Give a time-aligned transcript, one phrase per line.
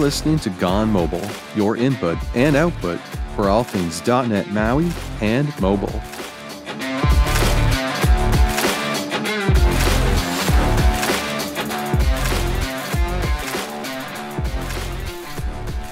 [0.00, 2.98] You're listening to Gone Mobile, your input and output
[3.36, 4.90] for all things .NET MAUI
[5.20, 5.92] and mobile.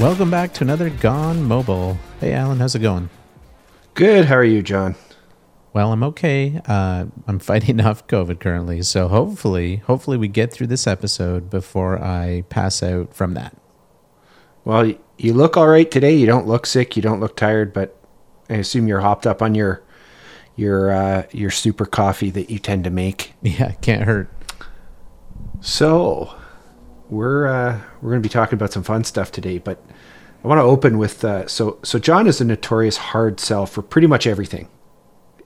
[0.01, 1.99] Welcome back to another Gone Mobile.
[2.19, 3.11] Hey, Allan, how's it going?
[3.93, 4.25] Good.
[4.25, 4.95] How are you, Jon?
[5.75, 6.63] Well, I'm okay.
[6.65, 12.03] Uh, I'm fighting off COVID currently, so hopefully, hopefully we get through this episode before
[12.03, 13.55] I pass out from that.
[14.69, 16.15] Well, you look all right today.
[16.15, 16.95] You don't look sick.
[16.95, 17.97] You don't look tired, but
[18.51, 19.83] I assume you're hopped up on your
[20.57, 23.33] your uh, your super coffee that you tend to make.
[23.43, 24.31] Yeah, can't hurt.
[25.63, 26.35] So,
[27.09, 29.83] we're uh, we're going to be talking about some fun stuff today, but
[30.45, 33.81] I want to open with uh, so so Jon is a notorious hard sell for
[33.81, 34.69] pretty much everything,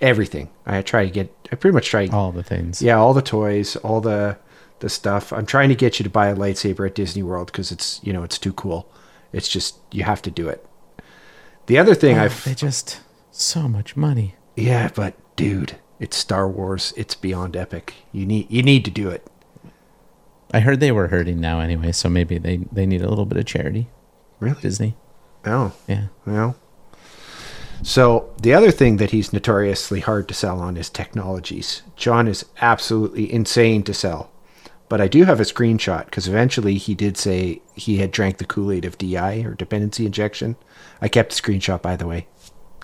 [0.01, 0.51] everything.
[0.67, 2.83] I try to get I pretty much try all the things.
[2.83, 4.37] Yeah, all the toys, all the
[4.81, 5.33] the stuff.
[5.33, 8.13] I'm trying to get you to buy a lightsaber at Disney World because it's you
[8.13, 8.93] know it's too cool.
[9.33, 10.67] It's just you have to do it.
[11.67, 14.35] The other thing oh, I've they just so much money.
[14.57, 16.93] Yeah, but dude, it's Star Wars.
[16.97, 17.95] It's beyond epic.
[18.13, 19.27] You need you need to do it.
[20.53, 23.39] I heard they were hurting now anyway, so maybe they they need a little bit
[23.39, 23.89] of charity.
[24.41, 24.61] Really?
[24.61, 24.97] Disney.
[25.45, 25.73] Oh.
[25.87, 26.07] Yeah.
[26.27, 26.57] Well.
[27.83, 31.83] So the other thing that he's notoriously hard to sell on is technologies.
[31.97, 34.32] Jon is absolutely insane to sell.
[34.93, 38.45] But I do have a screenshot because eventually he did say he had drank the
[38.45, 40.55] Kool Aid of DI or dependency injection.
[41.01, 42.27] I kept the screenshot, by the way.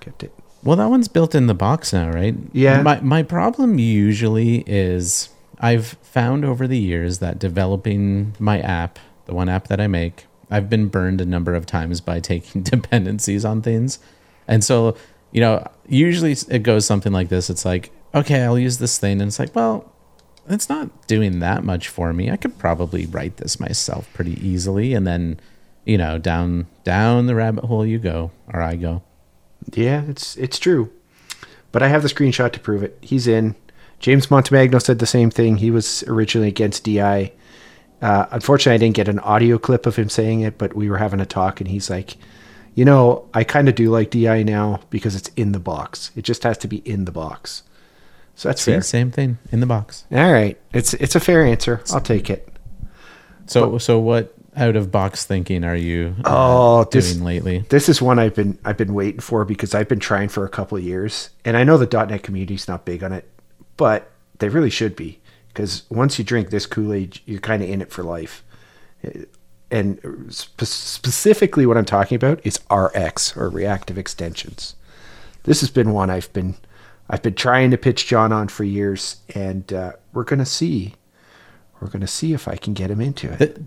[0.00, 0.32] Kept it.
[0.64, 2.34] Well, that one's built in the box now, right?
[2.54, 2.80] Yeah.
[2.80, 5.28] My my problem usually is
[5.60, 10.24] I've found over the years that developing my app, the one app that I make,
[10.50, 13.98] I've been burned a number of times by taking dependencies on things.
[14.46, 14.96] And so,
[15.30, 17.50] you know, usually it goes something like this.
[17.50, 19.20] It's like, okay, I'll use this thing.
[19.20, 19.92] And it's like, well,
[20.48, 22.30] it's not doing that much for me.
[22.30, 24.94] I could probably write this myself pretty easily.
[24.94, 25.40] And then,
[25.84, 29.02] you know, down down the rabbit hole you go, or I go.
[29.74, 30.90] Yeah, it's it's true.
[31.72, 32.98] But I have the screenshot to prove it.
[33.00, 33.54] He's in.
[34.00, 35.56] James Montemagno said the same thing.
[35.56, 37.32] He was originally against DI.
[38.00, 40.98] Uh, unfortunately, I didn't get an audio clip of him saying it, but we were
[40.98, 42.16] having a talk, and he's like,
[42.74, 46.12] "You know, I kind of do like DI now because it's in the box.
[46.14, 47.64] It just has to be in the box."
[48.38, 48.82] So that's See, fair.
[48.82, 50.04] Same thing in the box.
[50.12, 51.82] All right, it's it's a fair answer.
[51.92, 52.48] I'll take it.
[53.46, 57.64] So but, so what out of box thinking are you uh, oh, doing this, lately?
[57.68, 60.48] This is one I've been I've been waiting for because I've been trying for a
[60.48, 63.28] couple of years, and I know the .NET community's not big on it,
[63.76, 65.18] but they really should be
[65.48, 68.44] because once you drink this Kool Aid, you're kind of in it for life.
[69.68, 74.76] And spe- specifically, what I'm talking about is RX or reactive extensions.
[75.42, 76.54] This has been one I've been
[77.10, 80.94] I've been trying to pitch Jon on for years, and uh, we're gonna see.
[81.80, 83.62] We're gonna see if I can get him into it.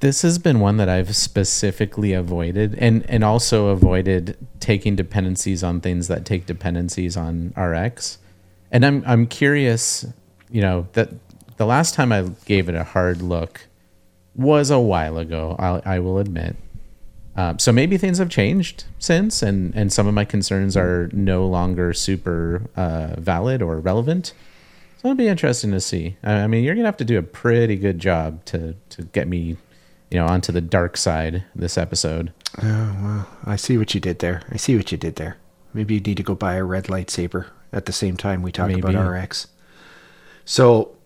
[0.00, 5.80] This has been one that I've specifically avoided, and and also avoided taking dependencies on
[5.80, 8.18] things that take dependencies on RX.
[8.70, 10.06] And I'm I'm curious,
[10.50, 11.10] you know, that
[11.56, 13.66] the last time I gave it a hard look
[14.34, 15.56] was a while ago.
[15.58, 16.56] I, I will admit.
[17.36, 21.46] Um, so maybe things have changed since, and and some of my concerns are no
[21.46, 24.32] longer super uh, valid or relevant.
[24.98, 26.16] So it'll be interesting to see.
[26.22, 29.56] I mean, you're gonna have to do a pretty good job to to get me,
[30.10, 32.32] you know, onto the dark side this episode.
[32.62, 34.42] Oh well, I see what you did there.
[34.50, 35.36] I see what you did there.
[35.72, 38.68] Maybe you need to go buy a red lightsaber at the same time we talk
[38.68, 38.80] maybe.
[38.80, 39.48] about RX.
[40.44, 40.96] So,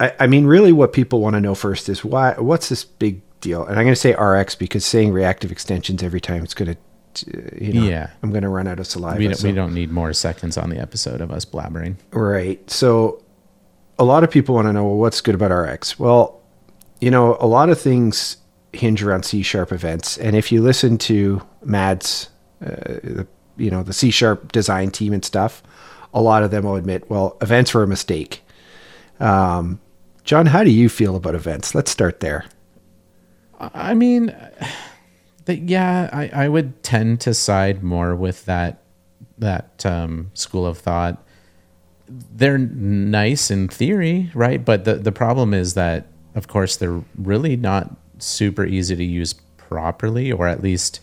[0.00, 2.34] I, I mean, really, what people want to know first is why?
[2.34, 3.64] What's this big deal.
[3.64, 7.54] And I'm going to say RX because saying reactive extensions every time it's going to,
[7.62, 9.18] you know, yeah, I'm going to run out of saliva.
[9.18, 9.46] We don't, so.
[9.46, 11.96] we don't need more seconds on the episode of us blabbering.
[12.10, 12.68] Right.
[12.68, 13.22] So
[13.98, 15.98] a lot of people want to know, well, what's good about RX?
[15.98, 16.40] Well,
[17.00, 18.38] you know, a lot of things
[18.72, 20.18] hinge around C sharp events.
[20.18, 22.30] And if you listen to Mads,
[22.64, 22.70] uh,
[23.02, 23.26] the,
[23.56, 25.62] you know, the C sharp design team and stuff,
[26.12, 28.42] a lot of them will admit, well, events were a mistake.
[29.20, 29.80] Um,
[30.24, 31.74] Jon, how do you feel about events?
[31.74, 32.46] Let's start there.
[33.72, 34.34] I mean,
[35.44, 38.82] that yeah, I, I would tend to side more with that
[39.38, 41.22] that um, school of thought.
[42.08, 44.64] They're nice in theory, right?
[44.64, 49.34] But the the problem is that, of course, they're really not super easy to use
[49.56, 51.00] properly, or at least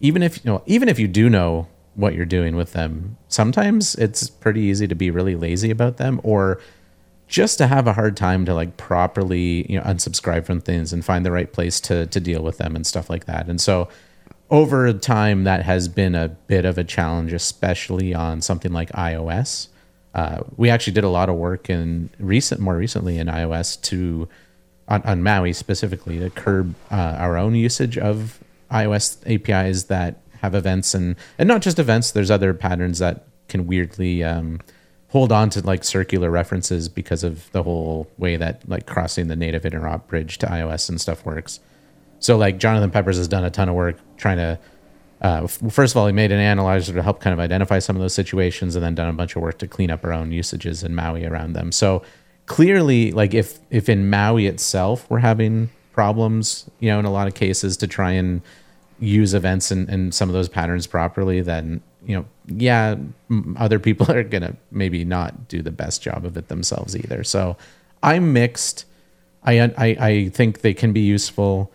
[0.00, 3.94] even if you know, even if you do know what you're doing with them, sometimes
[3.96, 6.60] it's pretty easy to be really lazy about them, or
[7.30, 11.04] just to have a hard time to like properly you know unsubscribe from things and
[11.04, 13.88] find the right place to to deal with them and stuff like that and so
[14.50, 19.68] over time that has been a bit of a challenge especially on something like ios
[20.12, 24.28] uh, we actually did a lot of work in recent more recently in ios to
[24.90, 28.40] on, on Maui specifically to curb uh, our own usage of
[28.70, 32.10] iOS APIs that have events and and not just events.
[32.10, 34.60] There's other patterns that can weirdly um,
[35.10, 39.36] hold on to like circular references because of the whole way that like crossing the
[39.36, 41.60] native interop bridge to iOS and stuff works.
[42.20, 44.58] So like Jonathan Peppers has done a ton of work trying to.
[45.20, 48.00] Uh, first of all, he made an analyzer to help kind of identify some of
[48.00, 50.82] those situations, and then done a bunch of work to clean up our own usages
[50.82, 51.72] in Maui around them.
[51.72, 52.02] So
[52.46, 57.26] clearly, like if if in Maui itself we're having problems, you know, in a lot
[57.26, 58.40] of cases to try and
[58.98, 62.96] use events and, and some of those patterns properly, then you know, yeah,
[63.56, 67.24] other people are gonna maybe not do the best job of it themselves either.
[67.24, 67.56] So
[68.02, 68.84] I'm mixed.
[69.44, 71.70] I I, I think they can be useful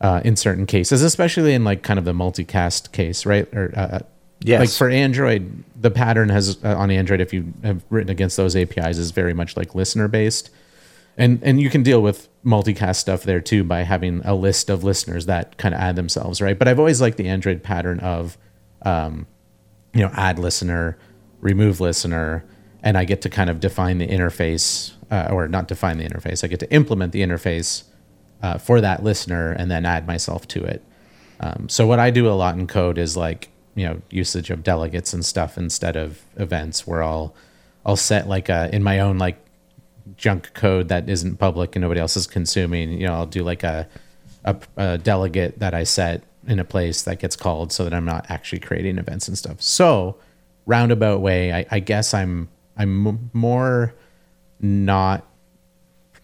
[0.00, 3.52] uh, in certain cases, especially in like kind of the multicast case, right?
[3.54, 3.98] Or uh, uh
[4.40, 4.60] yes.
[4.60, 8.56] like for Android, the pattern has uh, on Android, if you have written against those
[8.56, 10.50] APIs, is very much like listener based
[11.20, 14.82] and and you can deal with multicast stuff there too by having a list of
[14.82, 16.58] listeners that kind of add themselves, right?
[16.58, 18.38] But I've always liked the Android pattern of,
[18.82, 19.26] um,
[19.92, 20.98] you know, add listener,
[21.40, 22.44] remove listener,
[22.82, 26.44] and I get to kind of define the interface, uh, or not define the interface.
[26.44, 27.84] I get to implement the interface
[28.42, 30.82] uh, for that listener and then add myself to it.
[31.40, 34.62] Um, so what I do a lot in code is like you know usage of
[34.62, 37.34] delegates and stuff instead of events, where I'll
[37.84, 39.38] I'll set like a in my own like
[40.16, 43.62] junk code that isn't public and nobody else is consuming, you know, I'll do like
[43.62, 43.88] a,
[44.44, 48.04] a, a delegate that I set in a place that gets called so that I'm
[48.04, 49.60] not actually creating events and stuff.
[49.60, 50.16] So
[50.66, 53.94] roundabout way, I, I guess I'm I'm more
[54.60, 55.26] not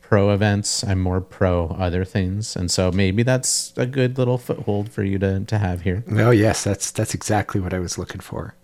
[0.01, 0.85] pro events.
[0.85, 5.19] I'm more pro other things, and so maybe that's a good little foothold for you
[5.19, 6.05] to to have here.
[6.11, 8.55] Oh yes, that's that's exactly what I was looking for.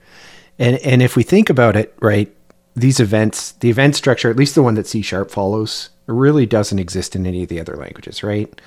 [0.58, 2.34] And and if we think about it, right,
[2.74, 6.78] these events, the event structure, at least the one that C sharp follows, really doesn't
[6.78, 8.60] exist in any of the other languages, right?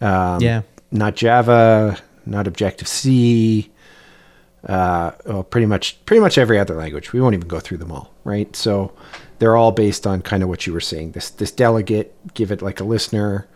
[0.00, 0.62] Um, yeah.
[0.90, 3.70] Not Java, not Objective C.
[4.66, 7.12] Uh, well, pretty much, pretty much every other language.
[7.12, 8.54] We won't even go through them all, right?
[8.56, 8.92] So
[9.38, 11.12] they're all based on kind of what you were saying.
[11.12, 13.46] This this delegate, give it like a listener.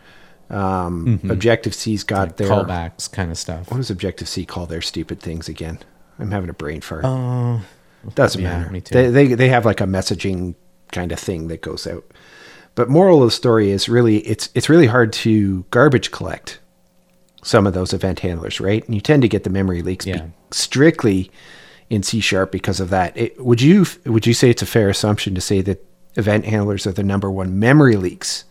[0.51, 1.31] Um, mm-hmm.
[1.31, 3.71] Objective C's got like their callbacks kind of stuff.
[3.71, 5.79] What does Objective C call their stupid things again?
[6.19, 7.05] I'm having a brain fart.
[7.05, 7.61] Uh,
[8.15, 8.71] doesn't yeah, matter.
[8.71, 8.95] Me too.
[8.95, 10.55] They, they they have like a messaging
[10.93, 12.05] kind of thing that goes out.
[12.75, 16.61] But moral of the story is really it's it's really hard to garbage collect
[17.49, 18.85] some of those event handlers, right?
[18.85, 20.27] And you tend to get the memory leaks yeah.
[20.51, 21.31] strictly
[21.89, 23.17] in C sharp because of that.
[23.17, 25.83] It, would you would you say it's a fair assumption to say that
[26.17, 28.45] event handlers are the number one memory leaks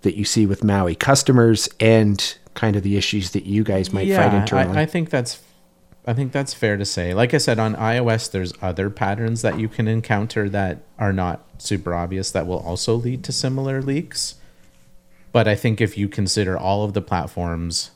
[0.00, 4.06] that you see with Maui customers and kind of the issues that you guys might
[4.06, 4.78] yeah, fight internally?
[4.78, 5.42] I, I think that's
[6.06, 7.12] I think that's fair to say.
[7.12, 11.44] Like I said, on iOS, there's other patterns that you can encounter that are not
[11.58, 14.36] super obvious that will also lead to similar leaks.
[15.32, 17.90] But I think if you consider all of the platforms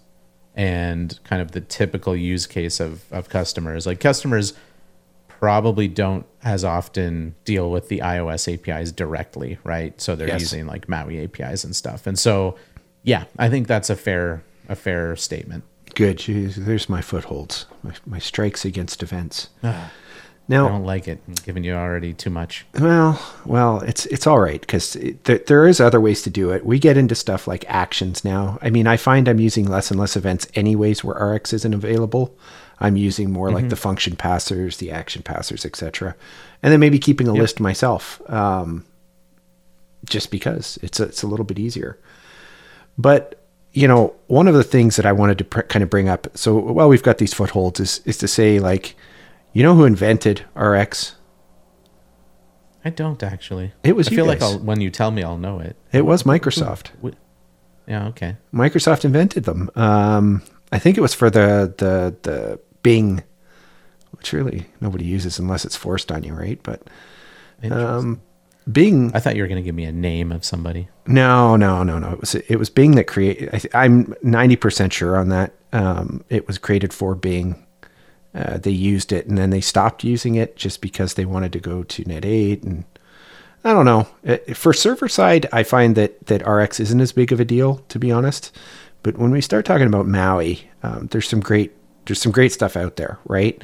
[0.60, 4.52] and kind of the typical use case of, of customers, like customers
[5.26, 9.98] probably don't as often deal with the iOS APIs directly, right?
[9.98, 10.42] So they're yes.
[10.42, 12.06] using like Maui APIs and stuff.
[12.06, 12.58] And so,
[13.04, 15.64] yeah, I think that's a fair a fair statement.
[15.94, 16.18] Good.
[16.18, 19.48] Jeez, there's my footholds, my, my strikes against events.
[20.50, 21.20] Now, I don't like it.
[21.28, 22.66] I'm giving you already too much.
[22.74, 26.66] Well, well, it's it's all right because th- there is other ways to do it.
[26.66, 28.58] We get into stuff like actions now.
[28.60, 32.36] I mean, I find I'm using less and less events anyways where RX isn't available.
[32.80, 33.54] I'm using more mm-hmm.
[33.54, 36.16] like the function passers, the action passers, etc.
[36.64, 37.42] And then maybe keeping a yep.
[37.42, 38.84] list myself, um,
[40.04, 41.96] just because it's a, it's a little bit easier.
[42.98, 43.40] But
[43.72, 46.26] you know, one of the things that I wanted to pr- kind of bring up,
[46.36, 48.96] so while we've got these footholds, is is to say like,
[49.52, 51.16] you know, who invented RX?
[52.84, 53.72] I don't actually.
[53.82, 54.08] It was.
[54.08, 54.40] I feel guys.
[54.40, 55.76] like I'll, when you tell me, I'll know it.
[55.92, 56.90] It was Microsoft.
[57.86, 58.08] Yeah.
[58.08, 58.36] Okay.
[58.54, 59.70] Microsoft invented them.
[59.74, 60.42] Um,
[60.72, 63.22] I think it was for the the the Bing,
[64.12, 66.58] which really nobody uses unless it's forced on you, right?
[66.62, 66.82] But
[67.70, 68.22] um,
[68.70, 69.10] Bing.
[69.14, 70.88] I thought you were going to give me a name of somebody.
[71.06, 72.12] No, no, no, no.
[72.12, 73.68] It was it was Bing that created.
[73.74, 75.52] I, am ninety percent sure on that.
[75.72, 77.66] Um, it was created for Bing.
[78.34, 81.58] Uh, they used it and then they stopped using it just because they wanted to
[81.58, 82.84] go to Net eight and
[83.64, 84.08] I don't know.
[84.26, 87.78] Uh, for server side, I find that that RX isn't as big of a deal
[87.88, 88.56] to be honest.
[89.02, 91.72] But when we start talking about Maui, um, there's some great
[92.06, 93.62] there's some great stuff out there, right?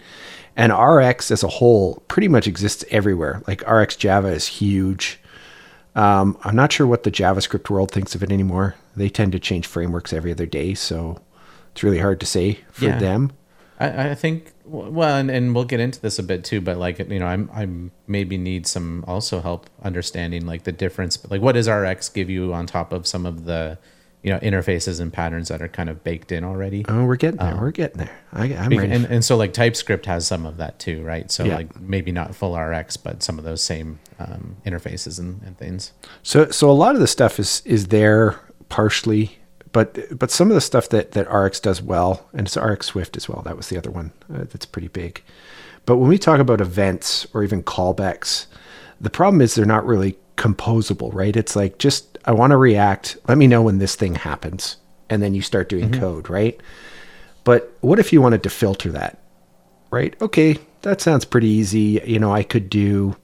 [0.57, 3.43] And RX as a whole pretty much exists everywhere.
[3.47, 5.21] Like RX Java is huge.
[5.95, 8.75] Um, I'm not sure what the JavaScript world thinks of it anymore.
[8.95, 11.23] They tend to change frameworks every other day, so
[11.73, 12.99] it's really hard to say for yeah.
[12.99, 13.33] them.
[13.81, 16.61] I, I, think well, and, and we'll get into this a bit too.
[16.61, 21.19] But like you know, I'm I'm maybe need some also help understanding like the difference.
[21.31, 23.79] Like, what does RX give you on top of some of the
[24.23, 26.85] you know interfaces and patterns that are kind of baked in already.
[26.89, 27.57] Oh, we're getting there.
[27.61, 28.19] we're getting there.
[28.33, 28.91] I, I'm ready.
[28.93, 31.31] and, and so like TypeScript has some of that too, right?
[31.31, 31.57] So Yeah.
[31.57, 35.93] like maybe not full RX, but some of those same um, interfaces and, and things.
[36.25, 39.39] So so a lot of the stuff is is there partially,
[39.77, 43.15] but but some of the stuff that that RX does well, and it's RX Swift
[43.15, 43.43] as well.
[43.43, 45.23] That was the other one uh, that's pretty big.
[45.85, 48.47] But when we talk about events or even callbacks,
[49.03, 51.37] the problem is they're not really composable, right?
[51.37, 53.19] It's like just I want to react.
[53.29, 54.79] Let me know when this thing happens,
[55.11, 56.59] and then you start doing code, right?
[57.45, 59.19] But what if you wanted to filter that,
[59.91, 60.17] right?
[60.23, 62.01] Okay, that sounds pretty easy.
[62.03, 63.15] You know, I could do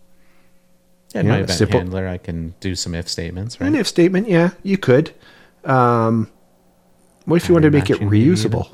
[1.15, 3.69] Yeah, my event simple- handler, I can do some if statements, right?
[3.69, 5.13] An if statement, yeah, you could.
[5.65, 6.29] Um,
[7.25, 8.69] what if you wanted to make it reusable?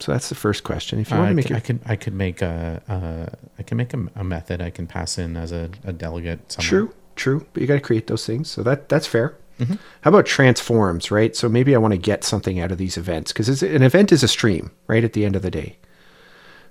[0.00, 0.98] So that's the first question.
[0.98, 3.62] If you Uh, want to make I it could I could make a, a I
[3.62, 6.50] can make a, a method I can pass in as a, a delegate.
[6.52, 6.68] Somewhere.
[6.68, 8.50] true, true, but you got to create those things.
[8.50, 9.36] So that that's fair.
[9.60, 9.74] Mm-hmm.
[10.00, 11.36] How about transforms, right?
[11.36, 14.22] So maybe I want to get something out of these events because an event is
[14.24, 15.04] a stream, right?
[15.04, 15.76] At the end of the day.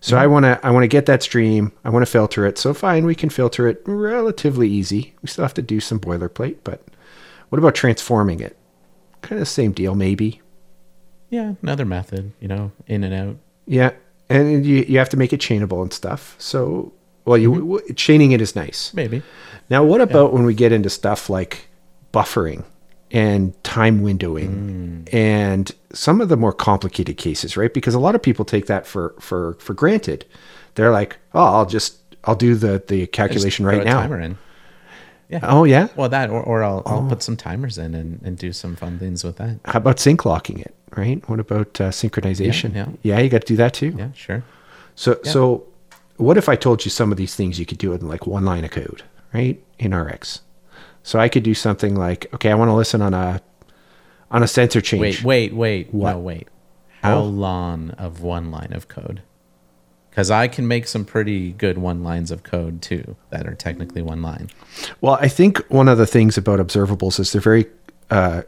[0.01, 0.23] So Mm-hmm.
[0.23, 1.71] I want to I want to get that stream.
[1.85, 2.57] I want to filter it.
[2.57, 5.13] So fine, we can filter it relatively easy.
[5.21, 6.83] We still have to do some boilerplate, but
[7.49, 8.57] what about transforming it?
[9.21, 10.41] Kind of the same deal, maybe.
[11.29, 12.31] Yeah, another method.
[12.39, 13.35] You know, in and out.
[13.67, 13.91] Yeah,
[14.29, 16.35] and you you have to make it chainable and stuff.
[16.39, 16.91] So,
[17.25, 17.71] well, you Mm-hmm.
[17.71, 18.93] w- chaining it is nice.
[18.93, 19.21] Maybe.
[19.69, 21.67] Now, what about when we get into stuff like
[22.13, 22.63] buffering
[23.11, 24.49] and time windowing
[25.05, 25.13] Mm.
[25.13, 27.73] and some of the more complicated cases, right?
[27.73, 30.25] Because a lot of people take that for for for granted.
[30.75, 34.01] They're like, "Oh, I'll just I'll do the the calculation right now."
[35.31, 35.39] Yeah.
[35.43, 35.87] Oh yeah.
[35.95, 36.91] Well, that or, or I'll Oh.
[37.01, 39.59] I'll put some timers in and, and do some fun things with that.
[39.65, 40.75] How about sync locking it?
[40.95, 41.27] Right.
[41.29, 42.75] What about uh, synchronization?
[42.75, 42.87] yeah.
[43.01, 43.95] yeah, you got to do that too.
[43.97, 44.43] Yeah, sure.
[44.95, 45.65] So so
[46.17, 48.43] what if I told you some of these things you could do in like one
[48.45, 49.63] line of code, right?
[49.79, 50.41] In RX.
[51.03, 53.41] So I could do something like, okay, I want to listen on a
[54.29, 55.23] on a sensor change.
[55.23, 55.93] Wait, wait, wait.
[55.93, 56.11] What?
[56.11, 56.47] No, wait.
[57.01, 57.23] How Oh.
[57.23, 59.21] long of one line of code?
[60.11, 64.01] Because I can make some pretty good one lines of code too that are technically
[64.01, 64.49] one line.
[64.99, 67.65] Well, I think one of the things about observables is they're very
[68.09, 68.43] uh,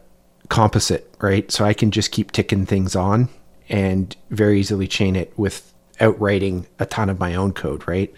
[0.48, 1.50] composite, right?
[1.50, 3.28] So I can just keep ticking things on
[3.68, 8.12] and very easily chain it without writing a ton of my own code, right?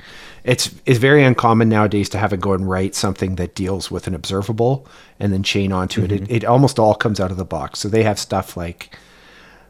[0.45, 4.07] It's it's very uncommon nowadays to have it go and write something that deals with
[4.07, 4.87] an observable
[5.21, 6.13] and then chain onto it.
[6.13, 6.31] it.
[6.31, 7.81] It almost all comes out of the box.
[7.81, 8.97] So they have stuff like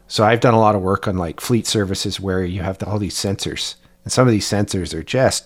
[0.07, 2.99] so I've done a lot of work on like fleet services where you have all
[2.99, 5.45] these sensors, and some of these sensors are just,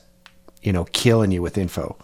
[0.61, 1.97] you know, killing you with info,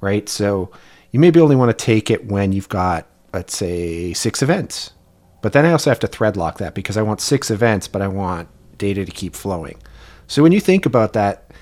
[0.00, 0.28] right?
[0.28, 0.70] So
[1.10, 4.92] you maybe only want to take it when you've got, let's say, six events.
[5.40, 8.02] But then I also have to thread lock that because I want six events, but
[8.02, 9.78] I want data to keep flowing.
[10.26, 11.52] So when you think about that,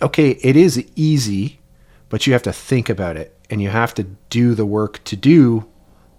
[0.00, 1.60] okay, it is easy,
[2.08, 5.16] but you have to think about it and you have to do the work to
[5.16, 5.68] do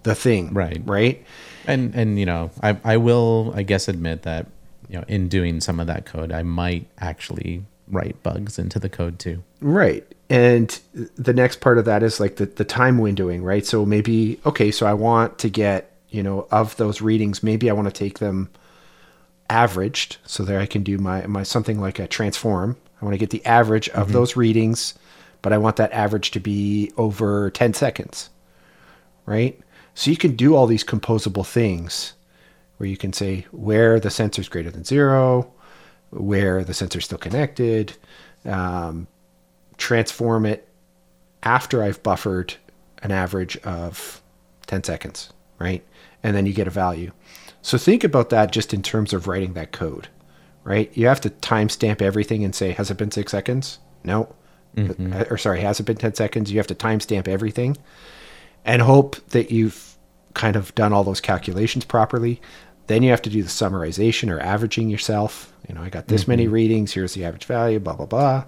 [0.02, 0.52] the thing.
[0.52, 0.80] Right.
[0.84, 1.24] Right.
[1.66, 4.46] And and you know, I I will I guess admit that
[4.88, 8.88] you know in doing some of that code, I might actually write bugs into the
[8.88, 9.42] code too.
[9.60, 10.06] Right.
[10.28, 10.78] And
[11.16, 13.64] the next part of that is like the, the time windowing, right?
[13.64, 17.72] So maybe, okay, so I want to get, you know, of those readings, maybe I
[17.72, 18.50] want to take them
[19.48, 20.16] averaged.
[20.26, 22.76] So that I can do my, my something like a transform.
[23.00, 24.12] I want to get the average of mm-hmm.
[24.14, 24.94] those readings,
[25.42, 28.30] but I want that average to be over 10 seconds,
[29.26, 29.58] right?
[29.96, 32.12] So you can do all these composable things
[32.76, 35.50] where you can say where the sensor is greater than zero,
[36.10, 37.96] where the sensor is still connected,
[38.44, 39.06] um,
[39.78, 40.68] transform it
[41.42, 42.54] after I've buffered
[43.02, 44.20] an average of
[44.66, 45.82] 10 seconds, right?
[46.22, 47.12] And then you get a value.
[47.62, 50.08] So think about that just in terms of writing that code,
[50.62, 50.90] right?
[50.94, 53.78] You have to timestamp everything and say, has it been six seconds?
[54.04, 54.34] No.
[55.14, 56.52] Uh, Or sorry, has it been 10 seconds?
[56.52, 57.78] You have to timestamp everything
[58.66, 59.96] and hope that you've
[60.34, 62.40] kind of done all those calculations properly.
[62.88, 65.52] Then you have to do the summarization or averaging yourself.
[65.68, 66.52] You know, I got this many mm-hmm.
[66.52, 66.92] readings.
[66.92, 68.44] Here's the average value, blah, blah, blah.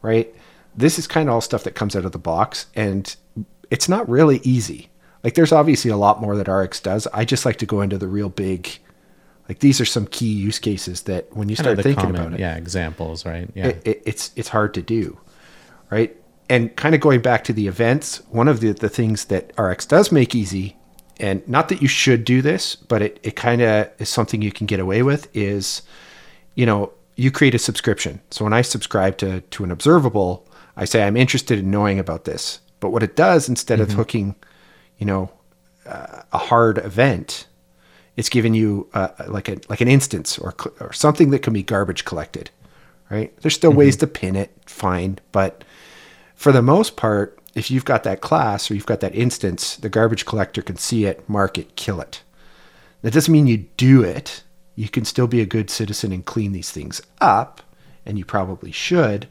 [0.00, 0.34] Right.
[0.74, 2.66] This is kind of all stuff that comes out of the box.
[2.74, 3.14] And
[3.70, 4.90] it's not really easy.
[5.22, 7.06] Like, there's obviously a lot more that RX does.
[7.12, 8.70] I just like to go into the real big,
[9.48, 12.40] like, these are some key use cases that when you start thinking common, about it,
[12.40, 13.50] yeah, examples, right?
[13.54, 13.68] Yeah.
[13.68, 15.18] it, it, it's it's hard to do,
[15.90, 16.16] right?
[16.50, 19.84] And kind of going back to the events, one of the, the things that RX
[19.84, 20.76] does make easy,
[21.20, 24.52] and not that you should do this, but it, it kind of is something you
[24.52, 25.82] can get away with is,
[26.54, 28.20] you know, you create a subscription.
[28.30, 32.24] So when I subscribe to to an observable, I say I'm interested in knowing about
[32.24, 32.60] this.
[32.80, 34.36] But what it does instead of hooking,
[34.98, 35.32] you know,
[35.84, 37.48] uh, a hard event,
[38.16, 41.64] it's giving you uh, like a like an instance or or something that can be
[41.64, 42.50] garbage collected,
[43.10, 43.36] right?
[43.40, 45.64] There's still ways to pin it, fine, but
[46.38, 49.88] for the most part, if you've got that class or you've got that instance, the
[49.88, 52.22] garbage collector can see it, mark it, kill it.
[53.02, 54.44] That doesn't mean you do it.
[54.76, 57.60] You can still be a good citizen and clean these things up,
[58.06, 59.26] and you probably should,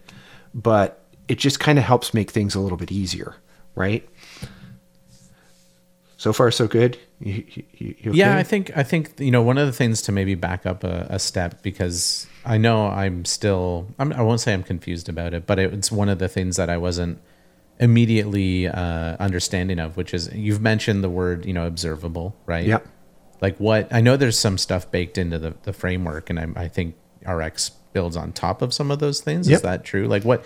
[0.52, 3.36] but it just kind of helps make things a little bit easier,
[3.74, 4.06] right?
[6.18, 6.98] So far, so good.
[7.20, 8.18] You, you, you okay?
[8.18, 10.84] Yeah, I think I think you know one of the things to maybe back up
[10.84, 15.34] a, a step because I know I'm still I'm, I won't say I'm confused about
[15.34, 17.20] it, but it's one of the things that I wasn't
[17.78, 22.66] immediately uh, understanding of, which is you've mentioned the word you know observable, right?
[22.66, 22.86] Yep.
[23.42, 26.68] Like what I know, there's some stuff baked into the the framework, and I, I
[26.68, 29.48] think RX builds on top of some of those things.
[29.48, 29.56] Yep.
[29.56, 30.08] Is that true?
[30.08, 30.44] Like what?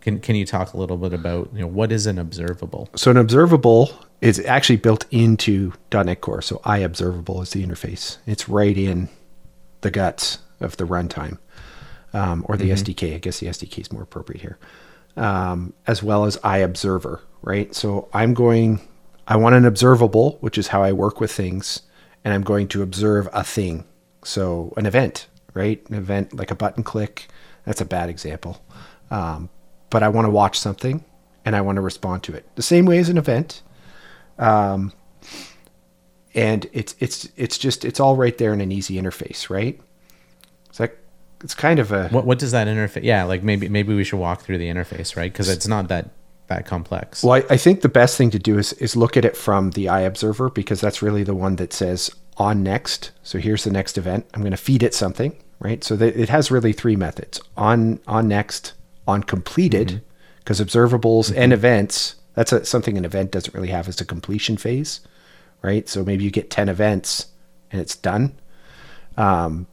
[0.00, 2.88] Can can you talk a little bit about you know what is an observable?
[2.94, 6.42] So an observable is actually built into .NET Core.
[6.42, 8.18] So iObservable is the interface.
[8.24, 9.08] It's right in
[9.82, 11.38] the guts of the runtime,
[12.12, 13.14] um, or the SDK.
[13.14, 14.58] I guess the SDK is more appropriate here,
[15.16, 17.20] um, as well as iObserver.
[17.42, 17.74] Right.
[17.74, 18.80] So I'm going.
[19.26, 21.82] I want an observable, which is how I work with things,
[22.24, 23.84] and I'm going to observe a thing.
[24.24, 25.88] So an event, right?
[25.88, 27.28] An event like a button click.
[27.64, 28.62] That's a bad example.
[29.10, 29.48] Um,
[29.90, 31.04] but I want to watch something
[31.44, 33.62] and I want to respond to it the same way as an event.
[34.38, 34.92] Um,
[36.34, 39.80] and it's it's it's just it's all right there in an easy interface, right?
[40.70, 40.96] It's like
[41.44, 43.02] it's kind of a What what does that interface?
[43.02, 45.32] Yeah, like maybe maybe we should walk through the interface, right?
[45.32, 46.10] Because it's not that
[46.48, 47.22] that complex.
[47.22, 47.34] well.
[47.34, 49.86] I, I think the best thing to do is is look at it from the
[49.86, 53.12] iObserver because that's really the one that says on next.
[53.22, 54.26] So here's the next event.
[54.34, 55.82] I'm going to feed it something, right?
[55.84, 58.74] So that it has really three methods: on on next,
[59.06, 60.02] on completed,
[60.38, 62.16] because observables and events.
[62.34, 65.00] That's a, something an event doesn't really have as a completion phase,
[65.62, 65.88] right?
[65.88, 67.26] So maybe you get ten events
[67.70, 68.38] and it's done.
[69.16, 69.66] Um,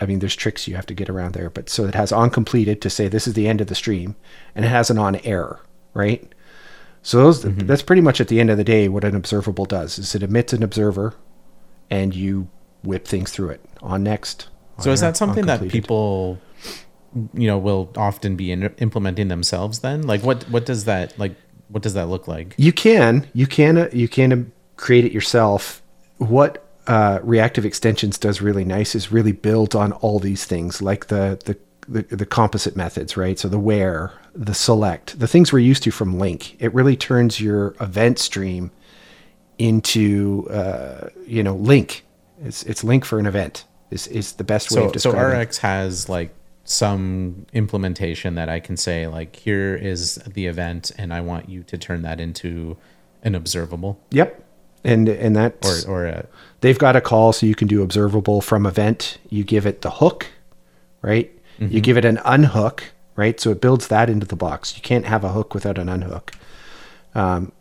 [0.00, 2.30] I mean, there's tricks you have to get around there, but so it has on
[2.30, 4.16] completed to say this is the end of the stream,
[4.54, 5.60] and it has an on error,
[5.92, 6.32] right?
[7.02, 7.66] So those mm-hmm.
[7.66, 10.22] that's pretty much at the end of the day what an observable does is it
[10.22, 11.14] emits an observer,
[11.90, 12.48] and you
[12.82, 14.48] whip things through it on next.
[14.80, 16.38] so is error, that something that people
[17.32, 20.02] you know will often be in, implementing themselves then?
[20.02, 21.36] Like what what does that like
[21.68, 22.54] what does that look like?
[22.56, 25.82] You can, you can, you can create it yourself.
[26.18, 31.06] What uh, reactive extensions does really nice is really build on all these things, like
[31.06, 33.38] the the the, the composite methods, right?
[33.38, 36.56] So the where, the select, the things we're used to from LINQ.
[36.58, 38.70] It really turns your event stream
[39.58, 42.00] into uh, you know LINQ.
[42.44, 43.64] It's it's LINQ for an event.
[43.90, 45.40] Is is the best way So of so describing.
[45.40, 45.44] it.
[45.44, 51.12] RX has like some implementation that I can say like here is the event and
[51.12, 52.78] I want you to turn that into
[53.22, 54.43] an observable Yep,
[54.84, 56.26] and and that or or a
[56.60, 59.18] they've got a call so you can do observable from event.
[59.30, 60.26] You give it the hook
[61.02, 61.30] right?
[61.72, 62.84] You give it an unhook
[63.16, 63.38] right?
[63.38, 64.74] So it builds that into the box.
[64.76, 66.32] You can't have a hook without an unhook.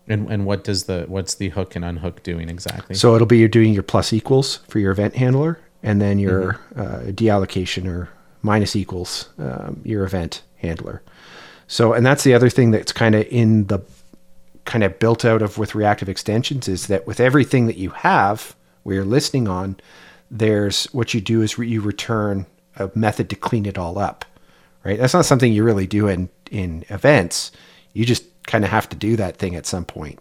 [0.08, 2.96] And and what does the what's the hook and unhook doing exactly?
[2.96, 6.60] so it'll be you're doing your plus equals for your event handler and then your
[6.76, 8.10] uh, deallocation or
[8.42, 11.04] minus equals um, your event handler.
[11.68, 13.80] So and that's the other thing that's kind of in the
[14.66, 18.56] kind of built out of with reactive extensions is that with everything that you have
[18.84, 19.76] where you're listening on
[20.32, 22.46] there's what you do is re- you return
[22.78, 24.26] a method to clean it all up
[24.84, 25.00] right?
[25.00, 27.52] That's not something you really do in in events.
[27.94, 30.20] You just kind of have to do that thing at some point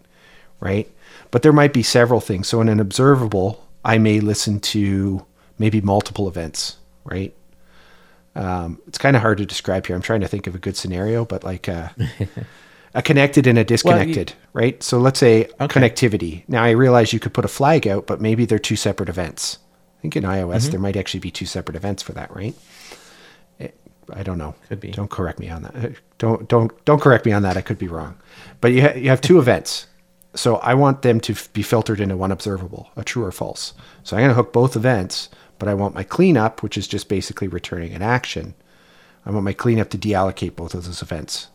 [0.59, 0.89] right?
[1.31, 2.47] But there might be several things.
[2.47, 5.25] So in an observable i may listen to
[5.57, 7.33] maybe multiple events right?
[8.35, 9.95] Um, it's kind of hard to describe here.
[9.95, 11.89] I'm trying to think of a good scenario but like uh,
[12.95, 14.81] a connected and a disconnected, right?
[14.83, 15.79] So let's say Okay.
[15.79, 16.43] connectivity.
[16.47, 19.57] Now I realize you could put a flag out, but maybe they're two separate events.
[19.99, 20.71] I think in iOS Mm-hmm.
[20.71, 22.53] there might actually be two separate events for that, right?
[23.59, 23.69] Eh,
[24.11, 24.53] I don't know.
[24.69, 24.91] Could be.
[24.91, 25.75] Don't correct me on that.
[25.75, 27.57] Eh, Don't don't don't correct me on that.
[27.57, 28.15] I could be wrong.
[28.61, 29.87] But you ha- you have two events.
[30.35, 33.73] So I want them to be filtered into one observable, a true or false.
[34.03, 35.29] So I'm going to hook both events,
[35.59, 38.55] but I want my cleanup, which is just basically returning an action.
[39.27, 41.49] I want my cleanup to deallocate both of those events,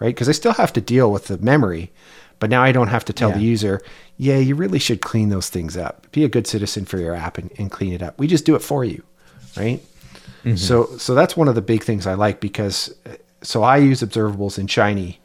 [0.00, 0.14] right?
[0.14, 1.92] Because I still have to deal with the memory,
[2.38, 3.80] but now I don't have to tell the user,
[4.16, 6.10] yeah, you really should clean those things up.
[6.10, 8.18] Be a good citizen for your app and, and clean it up.
[8.18, 9.02] We just do it for you,
[9.56, 9.80] right?
[10.56, 14.02] So, so that's one of the big things I like because, uh, so I use
[14.02, 15.20] observables in Shiny,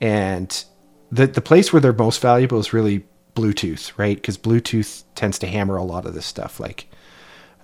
[0.00, 0.64] and
[1.10, 4.16] the the place where they're most valuable is really Bluetooth, right?
[4.16, 6.86] Because Bluetooth tends to hammer a lot of this stuff, like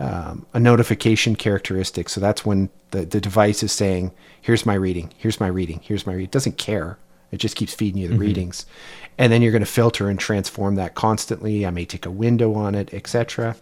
[0.01, 2.09] um, a notification characteristic.
[2.09, 6.07] So that's when the, the device is saying, here's my reading, here's my reading, here's
[6.07, 6.25] my reading.
[6.25, 6.99] It doesn't care.
[7.31, 8.67] It just keeps feeding you the readings.
[9.19, 11.65] And then you're going to filter and transform that constantly.
[11.65, 13.55] I may take a window on it, etc.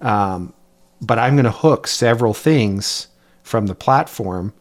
[0.00, 0.52] Um,
[1.00, 3.08] but I'm going to hook several things
[3.42, 4.52] from the platform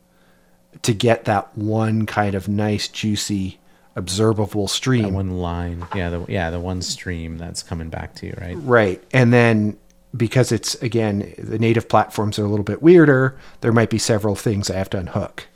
[0.82, 3.60] to get that one kind of nice, juicy
[3.96, 5.04] observable stream.
[5.04, 8.56] That one line, yeah, the yeah the one stream that's coming back to you, right?
[8.58, 9.04] Right.
[9.14, 9.78] And then
[10.15, 14.36] because it's again the native platforms are a little bit weirder, there might be several
[14.36, 15.47] things I have to unhook.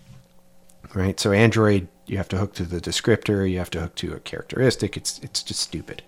[0.93, 1.20] Right?
[1.20, 4.20] So Android you have to hook to the descriptor, you have to hook to a
[4.20, 4.98] characteristic.
[4.98, 6.02] It's it's just stupid.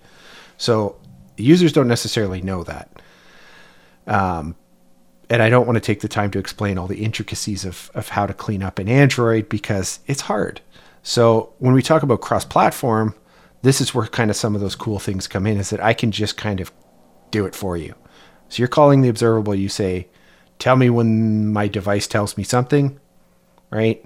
[0.58, 0.98] So
[1.38, 3.02] users don't necessarily know that.
[4.08, 4.56] Um
[5.30, 8.10] and I don't want to take the time to explain all the intricacies of, of
[8.10, 10.60] how to clean up an Android because it's hard.
[11.04, 13.14] So when we talk about cross platform,
[13.62, 15.94] this is where kind of some of those cool things come in is that I
[15.94, 16.72] can just kind of
[17.30, 17.94] do it for you.
[18.50, 20.08] So you're calling the observable, you say,
[20.58, 23.00] tell me when my device tells me something,
[23.72, 24.04] right?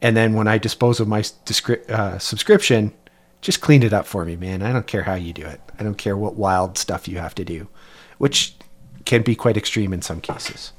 [0.00, 2.92] And then when I dispose of my descri- uh, subscription,
[3.40, 4.62] just clean it up for me, man.
[4.62, 5.60] I don't care how you do it.
[5.78, 7.68] I don't care what wild stuff you have to do,
[8.18, 8.54] which
[9.04, 10.72] can be quite extreme in some cases.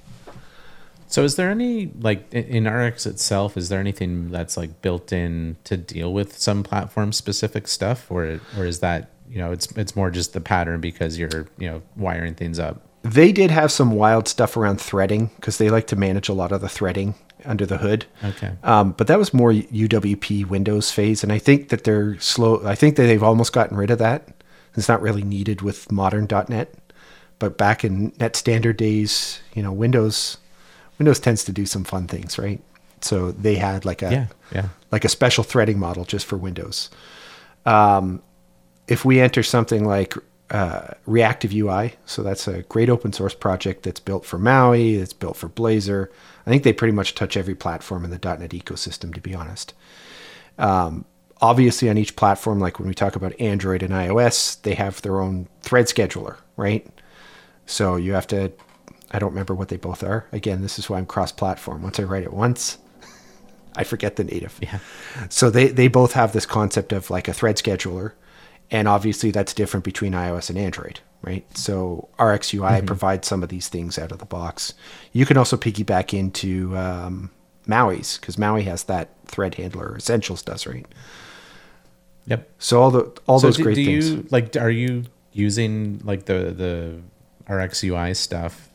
[1.07, 3.55] So is there any like in RX itself?
[3.55, 8.39] Is there anything that's like built in to deal with some platform specific stuff, or
[8.57, 11.83] or is that you know it's it's more just the pattern because you're you know
[11.95, 12.81] wiring things up?
[13.03, 16.51] They did have some wild stuff around threading because they like to manage a lot
[16.51, 18.05] of the threading under the hood.
[18.23, 18.53] Okay.
[18.63, 22.65] Um, but that was more UWP Windows phase, and I think that they're slow.
[22.65, 24.29] I think that they've almost gotten rid of that.
[24.75, 26.73] It's not really needed with modern .NET.
[27.39, 30.37] But back in net standard days, you know, Windows
[30.97, 32.61] Windows tends to do some fun things, right?
[33.01, 34.69] So they had like a yeah, yeah.
[34.91, 36.89] like a special threading model just for Windows.
[37.65, 38.21] Um,
[38.87, 40.15] if we enter something like
[40.49, 41.93] uh, Reactive UI.
[42.05, 46.09] So that's a great open source project that's built for Maui, it's built for Blazor.
[46.45, 49.73] I think they pretty much touch every platform in the .NET ecosystem, to be honest.
[50.57, 51.05] Um,
[51.41, 55.21] obviously, on each platform, like when we talk about Android and iOS, they have their
[55.21, 56.85] own thread scheduler, right?
[57.65, 58.51] So you have to.
[59.11, 60.25] I don't remember what they both are.
[60.31, 61.83] Again, this is why I'm cross-platform.
[61.83, 62.79] Once I write it once,
[63.75, 64.59] I forget the native.
[64.61, 64.79] Yeah.
[65.29, 68.13] So they they both have this concept of like a thread scheduler
[68.71, 71.45] and obviously that's different between iOS and Android, right?
[71.57, 72.85] So RxUI mm-hmm.
[72.85, 74.73] provides some of these things out of the box.
[75.11, 77.31] You can also piggyback into um,
[77.67, 79.95] Maui's because Maui has that thread handler.
[79.95, 80.85] Essentials does, right?
[82.25, 82.49] Yep.
[82.57, 84.11] So all the all so those do, great do things.
[84.11, 87.01] You, like, are you using like the the
[87.51, 88.69] RxUI stuff?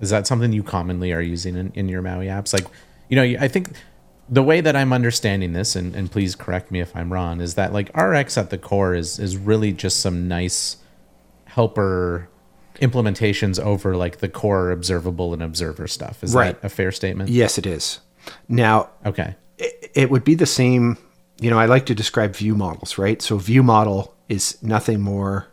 [0.00, 2.52] Is that something you commonly are using in, in your Maui apps?
[2.52, 2.66] Like,
[3.08, 3.70] you know, I think
[4.28, 7.54] the way that I'm understanding this, and, and please correct me if I'm wrong, is
[7.54, 10.76] that like RX at the core is is really just some nice
[11.46, 12.28] helper
[12.76, 16.24] implementations over like the core observable and observer stuff.
[16.24, 16.60] Is right.
[16.60, 17.30] that a fair statement?
[17.30, 18.00] Yes, it is.
[18.48, 20.98] Now, okay, it, it would be the same.
[21.40, 23.20] You know, I like to describe view models, right?
[23.20, 25.48] So, view model is nothing more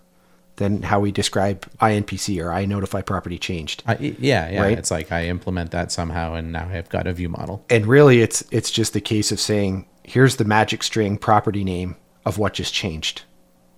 [0.60, 3.82] than how we describe INPC or I notify property changed.
[3.88, 4.62] Uh, yeah, yeah.
[4.62, 4.78] Right?
[4.78, 7.66] It's like I implement that somehow, and now I've got a view model.
[7.70, 11.96] And really, it's it's just a case of saying, here's the magic string property name
[12.26, 13.24] of what just changed.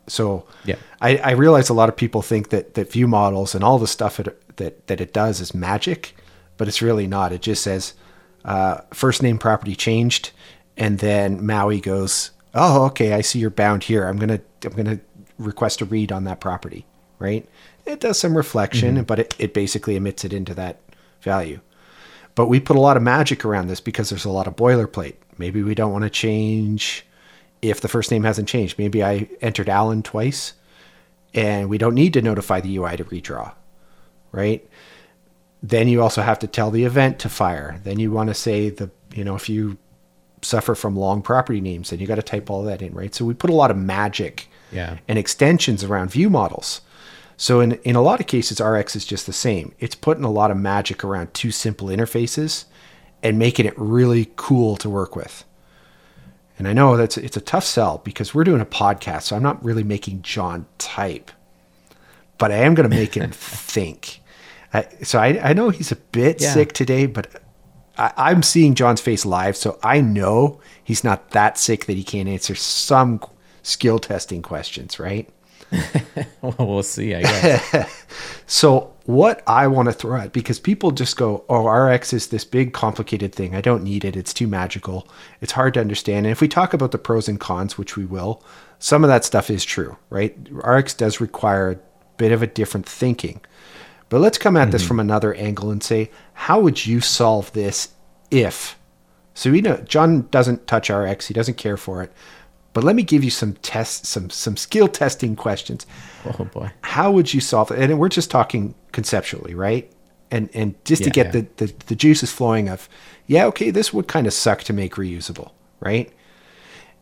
[0.08, 3.64] So yeah, I, I realize a lot of people think that that view models and
[3.64, 6.16] all the stuff it, that that it does is magic,
[6.58, 7.32] but it's really not.
[7.32, 7.94] It just says
[8.44, 10.32] uh, first name property changed,
[10.76, 14.08] and then Maui goes, oh okay, I see you're bound here.
[14.08, 15.00] I'm gonna I'm gonna
[15.42, 16.86] request a read on that property,
[17.20, 17.48] right?
[17.86, 19.04] It does some reflection, mm-hmm.
[19.04, 20.80] but it, it basically emits it into that
[21.22, 21.60] value.
[22.36, 25.16] But we put a lot of magic around this because there's a lot of boilerplate.
[25.38, 27.06] Maybe we don't want to change
[27.62, 28.80] if the first name hasn't changed.
[28.80, 30.54] Maybe I entered Allan twice
[31.34, 33.54] and we don't need to notify the UI to redraw,
[34.32, 34.68] right?
[35.64, 37.80] Then you also have to tell the event to fire.
[37.84, 39.78] Then you want to say the, you know, if you
[40.42, 43.14] suffer from long property names, then you got to type all that in, right?
[43.14, 44.98] So we put a lot of magic yeah.
[45.08, 46.82] and extensions around view models.
[47.38, 49.74] So in, in a lot of cases, RX is just the same.
[49.80, 52.66] It's putting a lot of magic around two simple interfaces
[53.24, 55.44] and making it really cool to work with.
[56.60, 59.42] And I know that's it's a tough sell because we're doing a podcast, so I'm
[59.42, 61.32] not really making Jon type,
[62.38, 64.20] but I am going to make him think.
[64.72, 66.54] I, so I, I know he's a bit yeah.
[66.54, 67.42] sick today, but
[67.98, 72.04] I, I'm seeing Jon's face live, so I know he's not that sick that he
[72.04, 73.20] can't answer some
[73.64, 75.30] skill testing questions, right?
[76.42, 78.08] well, we'll see, I guess.
[78.46, 82.44] so, what I want to throw at because people just go, "Oh, RX is this
[82.44, 83.56] big complicated thing.
[83.56, 84.18] I don't need it.
[84.18, 85.08] It's too magical.
[85.40, 88.06] It's hard to understand." And if we talk about the pros and cons, which we
[88.06, 88.44] will,
[88.80, 90.36] some of that stuff is true, right?
[90.52, 91.80] RX does require a
[92.18, 93.40] bit of a different thinking.
[94.10, 94.72] But let's come at mm-hmm.
[94.72, 97.90] this from another angle and say, how would you solve this
[98.30, 98.78] if?
[99.34, 101.28] So we know Jon doesn't touch RX.
[101.28, 102.12] He doesn't care for it.
[102.74, 105.86] But let me give you some tests, some some skill testing questions.
[106.26, 106.72] Oh boy.
[106.82, 107.80] How would you solve it?
[107.80, 109.92] And we're just talking conceptually, right?
[110.30, 111.32] And and just yeah, to get yeah.
[111.58, 112.88] the, the, the juices flowing of,
[113.28, 116.12] yeah, okay, this would kind of suck to make reusable, right?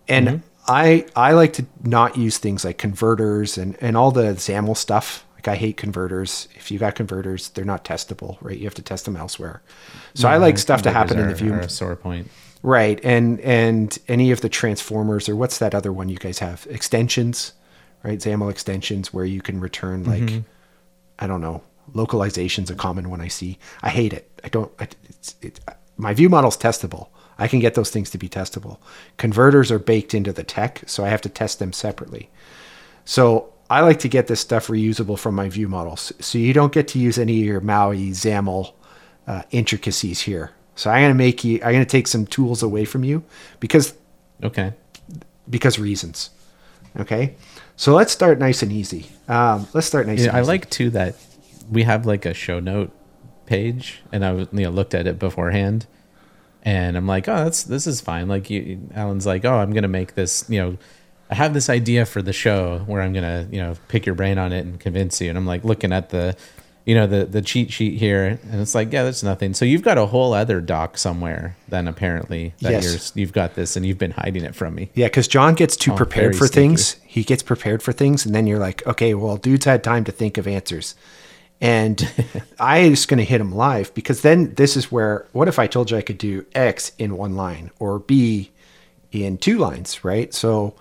[0.07, 0.37] And mm-hmm.
[0.67, 5.25] I I like to not use things like converters and and all the XAML stuff.
[5.35, 6.49] Like I hate converters.
[6.55, 8.57] If you got converters, they're not testable, right?
[8.57, 9.61] You have to test them elsewhere.
[10.15, 11.53] So I like stuff to happen in the view.
[11.53, 12.29] Are a sore point.
[12.61, 12.99] Right.
[13.03, 16.67] And and any of the transformers or what's that other one you guys have?
[16.69, 17.53] Extensions,
[18.03, 18.19] right?
[18.19, 20.43] XAML extensions where you can return like
[21.19, 21.61] I don't know,
[21.93, 23.59] localization's a common one I see.
[23.81, 24.29] I hate it.
[24.43, 25.59] I don't I, it's it,
[25.97, 27.09] my view model's testable.
[27.37, 28.79] I can get those things to be testable.
[29.15, 32.29] Converters are baked into the tech, so I have to test them separately.
[33.05, 36.11] So I like to get this stuff reusable from my view models.
[36.19, 38.73] So you don't get to use any of your Maui XAML
[39.25, 40.51] uh, intricacies here.
[40.79, 43.21] So I'm going to make you, I'm to take some tools away from you
[43.59, 43.93] because,
[44.41, 44.71] Okay.
[45.49, 46.29] because reasons.
[46.97, 47.35] Okay.
[47.75, 49.07] So let's start nice and easy.
[49.27, 50.47] Um, let's start nice Yeah, I easy.
[50.47, 51.15] like too that
[51.69, 52.91] we have like a show note
[53.45, 55.85] page, and I you know looked at it beforehand,
[56.63, 58.27] and I'm like, oh, that's this is fine.
[58.29, 60.45] Like you, Allan's like, oh, I'm gonna make this.
[60.49, 60.77] You know,
[61.29, 64.37] I have this idea for the show where I'm gonna you know pick your brain
[64.37, 65.29] on it and convince you.
[65.29, 66.35] And I'm like looking at the,
[66.89, 69.53] you know, the the cheat sheet here, and it's like, yeah, that's nothing.
[69.53, 71.55] So you've got a whole other doc somewhere.
[71.67, 73.11] Then apparently that Yes.
[73.13, 74.89] you're you've got this, and you've been hiding it from me.
[74.95, 76.95] Yeah, because Jon gets too Oh, prepared for things.
[77.05, 80.11] He gets prepared for things, and then you're like, okay, well, dude's had time to
[80.11, 80.95] think of answers.
[81.61, 82.11] And
[82.59, 85.67] I just going to hit him live because then this is where, what if I
[85.67, 88.49] told you I could do X in one line or B
[89.11, 90.33] in two lines, right?
[90.33, 90.73] So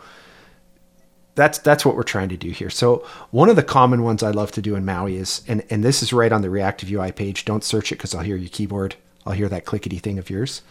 [1.38, 2.68] that's that's what we're trying to do here.
[2.68, 5.82] So one of the common ones I love to do in Maui is, and and
[5.82, 7.44] this is right on the reactive UI page.
[7.46, 8.96] Don't search it because I'll hear your keyboard.
[9.24, 10.62] I'll hear that clickety thing of yours.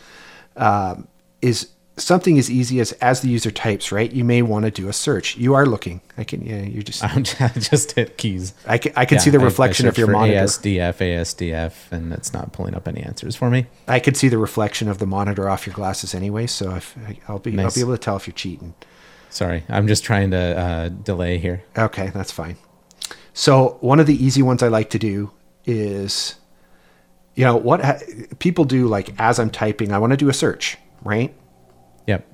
[0.55, 1.07] Um,
[1.41, 4.11] is something as easy as as the user types, right?
[4.11, 5.37] You may want to do a search.
[5.37, 6.01] You are looking.
[6.17, 6.45] I can.
[6.45, 7.03] Yeah, you're just.
[7.15, 8.53] I'm just hit keys.
[8.67, 8.91] I can.
[8.95, 10.39] I can Yeah, see the I- I reflection of your monitor.
[10.39, 13.67] ASDF, ASDF, and it's not pulling up any answers for me.
[13.87, 16.45] I could see the reflection of the monitor off your glasses anyway.
[16.47, 16.95] So if
[17.27, 18.73] I'll be, I'll be able to tell if you're cheating.
[19.29, 21.63] Sorry, I'm just trying to uh, delay here.
[21.77, 22.57] Okay, that's fine.
[23.33, 25.31] So one of the easy ones I like to do
[25.65, 26.35] is,
[27.35, 27.99] you know, what ha-
[28.39, 31.35] people do like as I'm typing, I want to do a search, right?
[32.07, 32.25] Yep.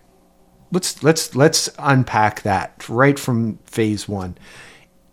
[0.71, 4.37] Let's let's let's unpack that right from phase one.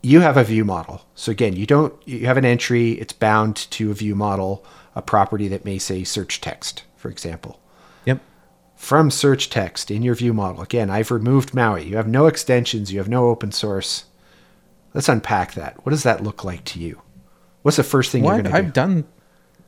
[0.01, 2.93] You have a view model, so again, you don't you have an entry.
[2.93, 4.65] It's bound to a view model,
[4.95, 7.59] a property that may say search text, for example.
[8.81, 11.85] From search text in your view model, again, I've removed Maui.
[11.85, 12.91] You have no extensions.
[12.91, 14.05] You have no open source.
[14.95, 15.85] Let's unpack that.
[15.85, 16.99] What does that look like to you?
[17.61, 19.03] What's the first thing Well, you're I've, going to I've done,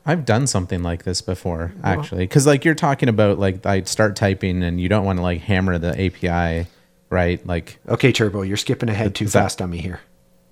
[0.04, 2.24] I've done something like this before, actually.
[2.24, 5.42] Because like you're talking about, like I start typing and you don't want to like
[5.42, 6.68] hammer the API,
[7.08, 7.46] right?
[7.46, 10.00] Like, Okay, Turbo, you're skipping ahead too that- fast on me here.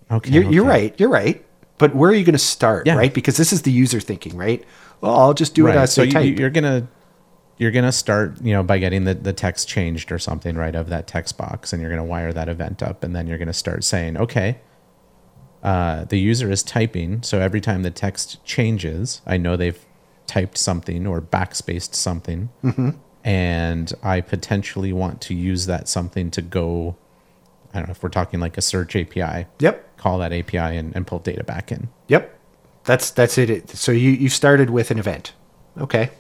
[0.09, 0.95] okay, You're, you're right.
[1.01, 1.45] You're right.
[1.79, 2.95] But where are you going to start, Yeah.
[2.95, 3.13] right?
[3.13, 4.65] Because this is the user thinking, right?
[5.01, 6.39] Well, I'll just do it as So I you, type.
[6.39, 6.87] you're gonna,
[7.59, 10.89] you're gonna start, you know, by getting the the text changed or something, right, of
[10.89, 13.85] that text box, and you're gonna wire that event up, and then you're gonna start
[13.85, 14.59] saying, okay.
[15.63, 19.79] Uh, the user is typing, so every time the text changes, I know they've
[20.27, 22.91] typed something or backspaced something, Mm-hmm.
[23.23, 26.97] and I potentially want to use that something to go.
[27.73, 29.47] I don't know if we're talking like a search API.
[29.61, 29.97] Yep.
[29.99, 31.89] Call that API and, and pull data back in.
[32.09, 32.37] Yep.
[32.85, 33.49] That's that's it.
[33.49, 35.33] It- So you you started with an event.
[35.79, 36.11] Okay.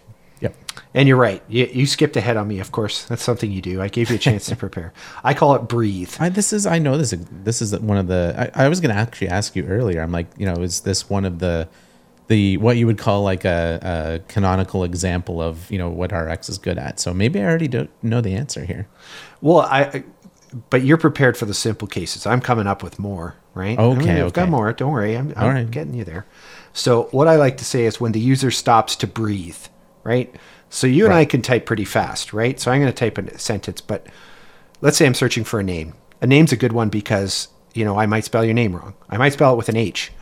[0.42, 0.56] Yep.
[0.94, 1.40] And you're right.
[1.48, 3.04] You, you skipped ahead on me, of course.
[3.04, 3.80] That's something you do.
[3.80, 4.92] I gave you a chance to prepare.
[5.22, 6.12] I call it breathe.
[6.18, 8.92] I, this is I know this this is one of the I, I was going
[8.94, 10.02] to actually ask you earlier.
[10.02, 11.68] I'm like, you know, is this one of the
[12.26, 16.48] the what you would call like a, a canonical example of you know what RX
[16.48, 16.98] is good at?
[16.98, 18.88] So maybe I already don't know the answer here.
[19.40, 20.02] Well, I,
[20.70, 22.26] but you're prepared for the simple cases.
[22.26, 23.78] I'm coming up with more, right?
[23.78, 24.72] I Okay, I've got more.
[24.72, 25.16] Don't worry.
[25.16, 25.70] I'm, I'm right.
[25.70, 26.26] getting you there.
[26.72, 29.66] So what I like to say is when the user stops to breathe,
[30.04, 30.34] right?
[30.70, 32.58] So you and I can type pretty fast, right?
[32.58, 34.06] So I'm going to type a sentence, but
[34.80, 35.94] let's say I'm searching for a name.
[36.20, 38.94] A name's a good one because, you know, I might spell your name wrong.
[39.10, 40.12] I might spell it with an H,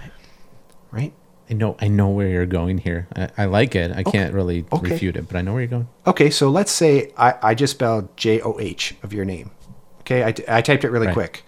[0.91, 1.13] right?
[1.49, 3.09] I know I know where you're going here.
[3.17, 3.91] I, I like it.
[3.95, 4.93] I can't really okay.
[4.93, 5.89] refute it, but I know where you're going.
[6.07, 9.51] Okay, so let's say I, I just spelled J O H of your name.
[10.01, 11.13] Okay, I, I typed it really Right.
[11.13, 11.45] quick.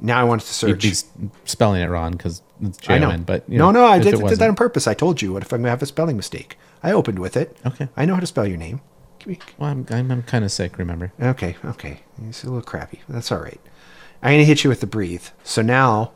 [0.00, 1.04] Now I want it to You'd search.
[1.14, 3.16] be spelling it wrong because it's J know.
[3.18, 4.86] But you no, know, no, I did, did that on purpose.
[4.88, 6.58] I told you what if I'm gonna have a spelling mistake.
[6.82, 7.56] I opened with it.
[7.66, 7.88] Okay.
[7.96, 8.80] I know how to spell your name.
[9.58, 10.78] Well, I'm I'm, I'm kind of sick.
[10.78, 11.12] Remember?
[11.20, 12.00] Okay, okay.
[12.28, 13.00] It's a little crappy.
[13.08, 13.60] That's all right.
[14.22, 15.24] I'm gonna hit you with the breathe.
[15.42, 16.12] So now,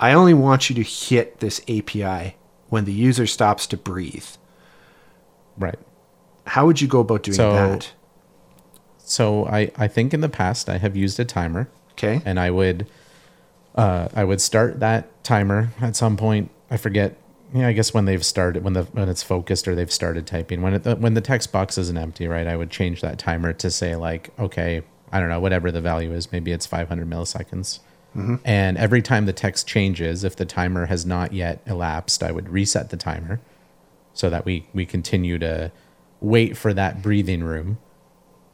[0.00, 2.36] I only want you to hit this API
[2.70, 4.26] when the user stops to breathe.
[5.56, 5.78] Right.
[6.46, 7.92] How would you go about doing So- that?
[8.98, 11.68] So I I think in the past I have used a timer.
[11.92, 12.20] Okay.
[12.24, 12.88] and I would
[13.76, 16.50] uh, I would start that timer at some point.
[16.70, 17.16] I forget.
[17.52, 20.62] Yeah, I guess when they've started when the when it's focused or they've started typing
[20.62, 22.46] when it when the text box isn't empty, right?
[22.46, 26.12] I would change that timer to say like, okay, I don't know, whatever the value
[26.12, 27.78] is, maybe it's 500 milliseconds.
[28.16, 28.36] Mm-hmm.
[28.44, 32.48] And every time the text changes, if the timer has not yet elapsed, I would
[32.48, 33.40] reset the timer
[34.12, 35.72] so that we, we continue to
[36.20, 37.78] wait for that breathing room.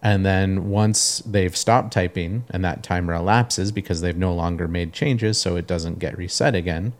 [0.03, 4.95] And then once they've stopped typing and that timer elapses because they've no longer made
[4.95, 6.95] changes, so it doesn't get reset again,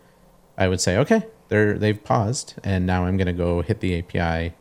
[0.55, 3.99] I would say, okay, they're they've paused, and now I'm going to go hit the
[3.99, 4.55] API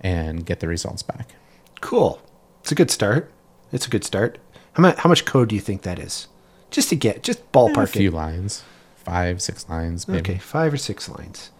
[0.00, 1.36] and get the results back.
[1.80, 2.20] Cool.
[2.60, 3.30] It's a good start.
[3.70, 4.38] It's a good start.
[4.72, 6.26] How much how much code do you think that is?
[6.70, 8.14] Just to get just ballpark a few it.
[8.14, 8.64] lines,
[8.96, 10.32] five, six lines, maybe.
[10.32, 11.52] Okay, five or six lines.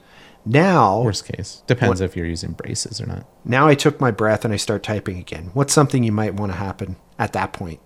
[0.44, 3.24] Now, Worst case depends if you're using braces or not.
[3.44, 5.50] now I took my breath and I start typing again.
[5.54, 7.78] What's something you might want to happen at that point?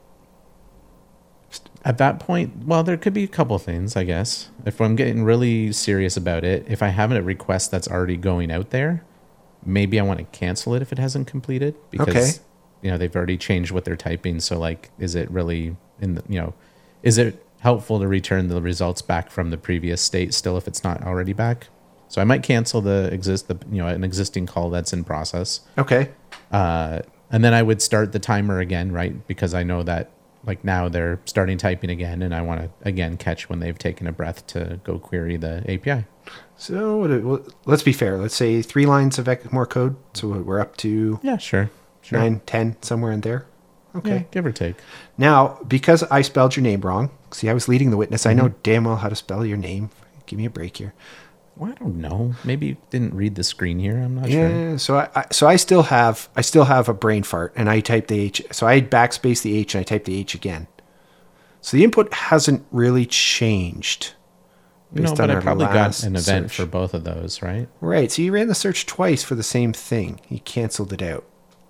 [1.85, 4.51] At that point, well, there could be a couple things, I guess.
[4.65, 8.51] If I'm getting really serious about it, if I have a request that's already going
[8.51, 9.05] out there,
[9.65, 12.33] maybe I want to cancel it if it hasn't completed because Okay.
[12.83, 14.41] you know they've already changed what they're typing.
[14.41, 16.55] So, like, is it really in the you know,
[17.03, 20.83] is it helpful to return the results back from the previous state still if it's
[20.85, 21.69] not already back?
[22.09, 25.61] So I might cancel the exist the you know an existing call that's in process
[25.77, 26.11] Okay.
[26.53, 29.27] uh, and then I would start the timer again, right?
[29.27, 30.11] Because I know that
[30.47, 34.07] like now they're starting typing again, and I want to again catch when they've taken
[34.07, 36.05] a breath to go query the API.
[36.57, 38.17] So let's be fair.
[38.19, 39.97] Let's say three lines of more code.
[40.15, 41.71] So we're up to Yeah, sure,
[42.03, 42.19] sure.
[42.19, 43.47] nine, ten, somewhere in there.
[43.95, 44.11] Okay.
[44.11, 44.77] Yeah, give or take.
[45.17, 48.27] Now, because I spelled your name wrong, see, I was leading the witness.
[48.27, 48.59] I know Mm-hmm.
[48.63, 49.89] damn well how to spell your name.
[50.27, 50.93] Give me a break here.
[51.57, 52.35] Well, I don't know.
[52.45, 53.99] Maybe you didn't read the screen here.
[53.99, 54.49] I'm not sure.
[54.49, 54.77] Yeah.
[54.77, 57.81] So I, I so I still have I still have a brain fart, and I
[57.81, 58.43] typed the H.
[58.53, 60.69] So I backspace the H, and I typed the H again.
[61.63, 64.13] So the input hasn't really changed.
[64.93, 66.57] No, but I probably got an event search.
[66.57, 67.69] for both of those, right?
[67.81, 68.11] Right.
[68.13, 70.21] So you ran the search twice for the same thing.
[70.29, 71.25] You canceled it out.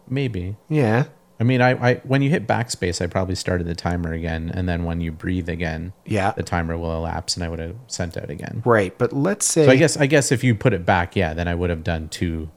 [0.09, 0.57] Maybe.
[0.69, 1.07] Yeah.
[1.39, 4.67] I mean, I, I when you hit backspace, I probably started the timer again, and
[4.69, 6.31] then when you breathe again, Yeah.
[6.33, 8.63] the timer will elapse, and I would have sent out again.
[8.65, 8.97] Right.
[8.97, 11.47] But let's say So I guess I guess if you put it back, yeah, then
[11.49, 12.51] I would have done two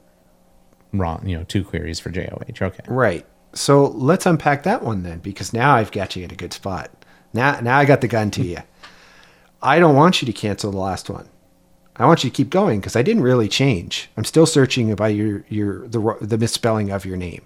[0.92, 2.62] wrong, you know, two queries for JOH.
[2.62, 2.82] Okay.
[2.88, 3.26] Right.
[3.52, 6.90] So let's unpack that one then, because now I've got you in a good spot.
[7.32, 8.58] Now, now I got the gun to you.
[9.62, 11.28] I don't want you to cancel the last one.
[11.96, 14.08] I want you to keep going because I didn't really change.
[14.16, 17.42] I'm still searching about your your the the misspelling of your name,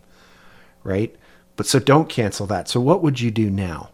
[0.84, 1.14] right?
[1.56, 2.68] But so don't cancel that.
[2.68, 3.90] So what would you do now?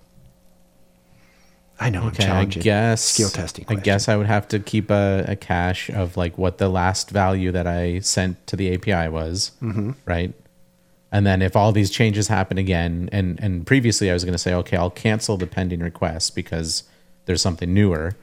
[1.79, 3.65] I know I'm Okay, I guess skill testing.
[3.69, 7.11] I guess I would have to keep a, a cache of like what the last
[7.11, 9.93] value that I sent to the API was, Mm-hmm.
[10.05, 10.35] right?
[11.13, 14.39] And then if all these changes happen again, and and previously I was going to
[14.39, 16.85] say, okay, I'll cancel the pending request because
[17.25, 18.15] there's something newer,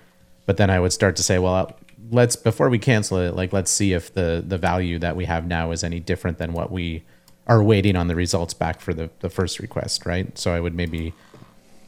[0.46, 1.76] but then I would start to say, well,
[2.12, 5.48] let's before we cancel it, like let's see if the the value that we have
[5.48, 7.04] now is any different than what we
[7.48, 10.38] are waiting on the results back for the the first request, right?
[10.38, 11.14] So I would maybe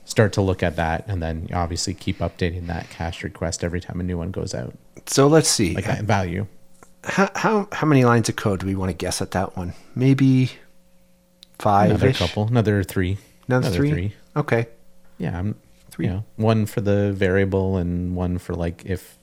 [0.06, 4.00] start to look at that and then obviously keep updating that cache request every time
[4.00, 4.74] a new one goes out
[5.06, 5.76] So let's see.
[5.76, 6.48] like that value
[7.04, 9.74] how, how how many lines of code do we want to guess at that one?
[9.94, 10.50] Maybe
[11.60, 11.92] five.
[11.92, 13.18] another couple another three
[13.48, 14.14] Another, three?
[14.36, 14.68] Okay.
[15.20, 15.56] yeah i'm
[15.92, 16.06] Three.
[16.08, 19.16] you know one for the variable and one for like if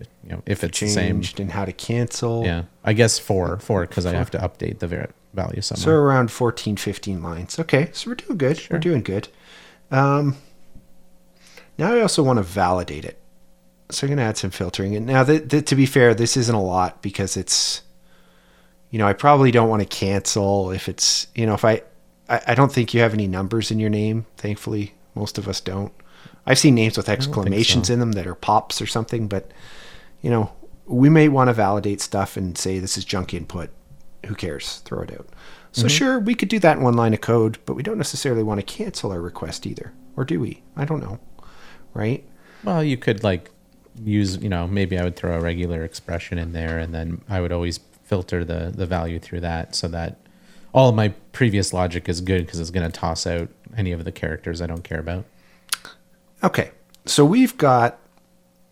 [0.00, 2.44] you know if it's the same Changed and how to cancel.
[2.44, 6.32] yeah i guess four four because i have to update the var- value So around
[6.32, 7.58] 14, 15 lines.
[7.58, 8.66] Okay, so we're doing good.
[8.70, 9.28] We're doing good.
[9.90, 10.36] Um,
[11.78, 13.18] now I also want to validate it.
[13.90, 14.96] So I'm going to add some filtering.
[14.96, 17.82] And now, th- th- to be fair, this isn't a lot because it's,
[18.90, 21.82] you know, I probably don't want to cancel if it's, you know, if I,
[22.28, 24.26] I, I don't think you have any numbers in your name.
[24.38, 25.92] Thankfully, most of us don't.
[26.46, 27.92] I've seen names with exclamations so.
[27.92, 29.52] in them that are pops or something, but,
[30.20, 30.52] you know,
[30.86, 33.70] we may want to validate stuff and say this is junk input.
[34.26, 34.78] Who cares?
[34.84, 35.28] Throw it out.
[35.72, 35.88] So mm-hmm.
[35.88, 38.60] sure, we could do that in one line of code, but we don't necessarily want
[38.60, 39.92] to cancel our request either.
[40.16, 40.62] Or do we?
[40.76, 41.18] I don't know.
[41.94, 42.24] Right?
[42.64, 43.50] well you could like
[44.02, 47.38] use you know maybe i would throw a regular expression in there and then i
[47.38, 50.18] would always filter the the value through that so that
[50.72, 54.04] all of my previous logic is good because it's going to toss out any of
[54.04, 55.24] the characters i don't care about
[56.42, 56.70] Okay.
[57.04, 57.98] So we've got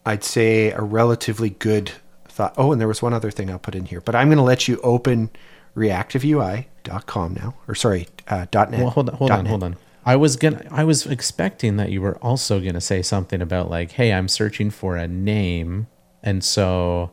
[0.07, 1.93] I'd say a relatively good
[2.28, 2.55] thought.
[2.57, 4.45] Oh, and there was one other thing I'll put in here, but I'm going to
[4.45, 5.31] let you open
[5.77, 8.70] reactiveui.com now, or sorry, uh, .net.
[8.72, 9.39] Well, hold on, hold .net.
[9.41, 9.77] on, hold on.
[10.07, 10.64] I was gonna.
[10.70, 14.70] I was expecting that you were also gonna say something about like, "Hey, I'm searching
[14.70, 15.87] for a name,"
[16.22, 17.11] and so,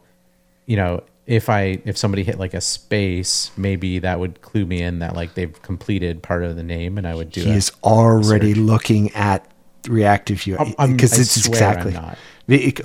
[0.66, 4.82] you know, if I if somebody hit like a space, maybe that would clue me
[4.82, 7.42] in that like they've completed part of the name, and I would do.
[7.44, 9.46] He is already looking at
[9.88, 11.98] reactive UI because it's exactly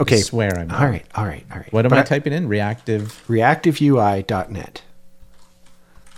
[0.00, 1.72] Okay, swear I'm All right, all right, all right.
[1.72, 2.46] What am But I typing in?
[2.46, 3.24] Reactive.
[3.26, 4.82] reactiveui.net.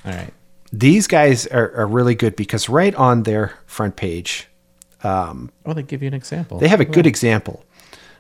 [0.09, 0.33] All right.
[0.73, 4.49] These guys are, are really good because right on their front page,
[5.03, 6.59] um, oh, they give you an example.
[6.59, 7.65] They have a good example.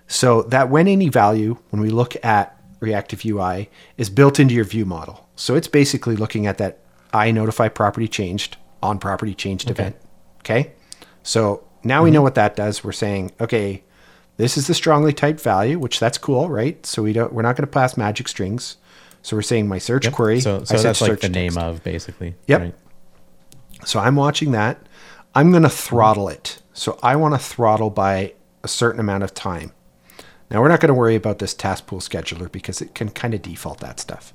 [0.06, 4.64] So that when any value, when we look at reactive UI, is built into your
[4.64, 5.28] view model.
[5.36, 6.78] So it's basically looking at that
[7.12, 9.96] I notify property changed on property changed event.
[10.40, 10.72] Okay.
[11.22, 12.24] So now we know mm-hmm.
[12.24, 12.82] what that does.
[12.82, 13.82] We're saying, okay,
[14.36, 16.84] this is the strongly typed value, which that's cool, right?
[16.86, 18.76] So we don't we're not going to pass magic strings.
[19.22, 20.14] So we're saying my search Yep.
[20.14, 20.40] query.
[20.40, 21.66] So, I so said that's like search the name text.
[21.66, 22.34] of basically.
[22.46, 22.60] Yep.
[22.60, 22.74] right?
[23.84, 24.78] So I'm watching that.
[25.34, 26.60] I'm going to throttle it.
[26.72, 29.72] So I want to throttle by a certain amount of time.
[30.50, 33.34] Now we're not going to worry about this task pool scheduler because it can kind
[33.34, 34.32] of default that stuff.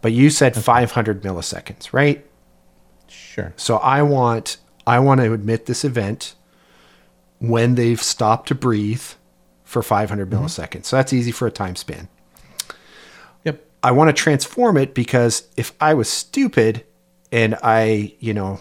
[0.00, 2.24] But you said 500 milliseconds, right?
[3.08, 3.52] Sure.
[3.56, 6.34] So I want I want to admit this event
[7.40, 9.02] when they've stopped to breathe
[9.64, 10.44] for 500 mm-hmm.
[10.44, 10.86] milliseconds.
[10.86, 12.08] So that's easy for a time span.
[13.82, 16.84] I want to transform it because if I was stupid
[17.30, 18.60] and I, you know,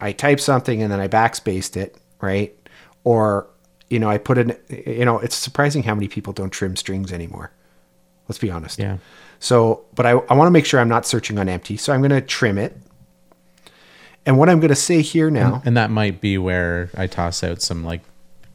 [0.00, 2.54] I typed something and then I backspaced it, right?
[3.04, 3.46] Or,
[3.88, 7.12] you know, I put in, you know, it's surprising how many people don't trim strings
[7.12, 7.52] anymore.
[8.28, 8.78] Let's be honest.
[8.78, 8.98] Yeah.
[9.38, 11.76] So, but I, I want to make sure I'm not searching on empty.
[11.76, 12.76] So I'm going to trim it.
[14.26, 17.42] And what I'm going to say here now, And that might be where I toss
[17.42, 18.02] out some like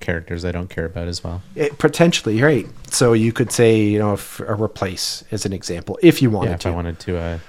[0.06, 1.42] characters I don't care about as well.
[1.56, 2.66] it, potentially, right?
[2.92, 6.50] So you could say, you know, if, a replace as an example, if you wanted
[6.50, 6.70] Yeah, if to.
[6.70, 7.40] I wanted to, uh,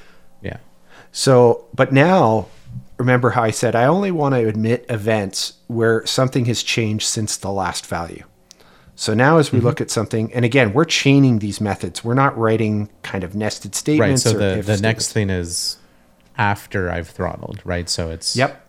[0.43, 0.57] yeah.
[1.13, 2.49] So, but now,
[2.99, 7.37] remember how I said I only want to admit events where something has changed since
[7.37, 8.25] the last value.
[8.99, 9.67] So now, as we Mm-hmm.
[9.67, 12.03] look at something, and again, we're chaining these methods.
[12.03, 14.25] We're not writing kind of nested statements.
[14.25, 14.33] Right.
[14.33, 15.77] So the, the next thing is
[16.39, 17.89] after I've throttled, right?
[17.91, 18.66] So it's Yep.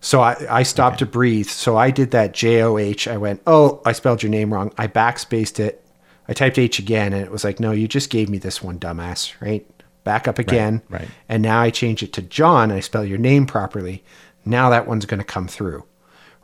[0.00, 1.48] So I, I stopped to breathe.
[1.48, 3.08] So I did that J O H.
[3.08, 4.72] I went, oh, I spelled your name wrong.
[4.78, 5.82] I backspaced it.
[6.28, 8.78] I typed H again, and it was like, no, you just gave me this one,
[8.78, 9.64] dumbass, right?
[10.04, 10.82] Back up again.
[10.88, 11.08] right.
[11.28, 12.72] And now I change it to Jon.
[12.72, 14.04] I spell your name properly.
[14.44, 15.84] Now that one's going to come through,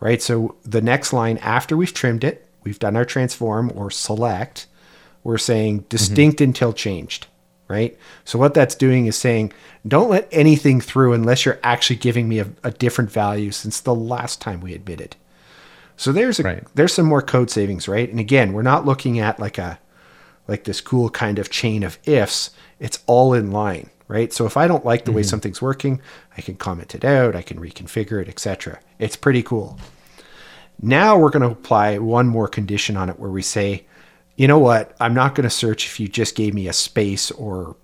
[0.00, 0.20] right?
[0.20, 4.66] So the next line after we've trimmed it, we've done our transform or select,
[5.22, 5.88] we're saying mm-hmm.
[5.88, 7.28] distinct until changed,
[7.72, 7.96] right?
[8.24, 9.52] So what that's doing is saying,
[9.88, 13.94] don't let anything through unless you're actually giving me a, a different value since the
[13.94, 15.16] last time we admitted.
[15.96, 16.64] So there's a, Right.
[16.74, 18.08] there's some more code savings, right?
[18.08, 19.78] And again, we're not looking at like a
[20.48, 22.50] like this cool kind of chain of ifs.
[22.78, 24.32] It's all in line, right?
[24.32, 25.28] So if I don't like the way mm-hmm.
[25.28, 26.02] something's working,
[26.36, 28.80] I can comment it out, I can reconfigure it, etc.
[28.98, 29.78] It's pretty cool.
[30.80, 33.86] Now we're going to apply one more condition on it where we say,
[34.36, 34.96] you know what?
[35.00, 37.76] I'm not going to search if you just gave me a space or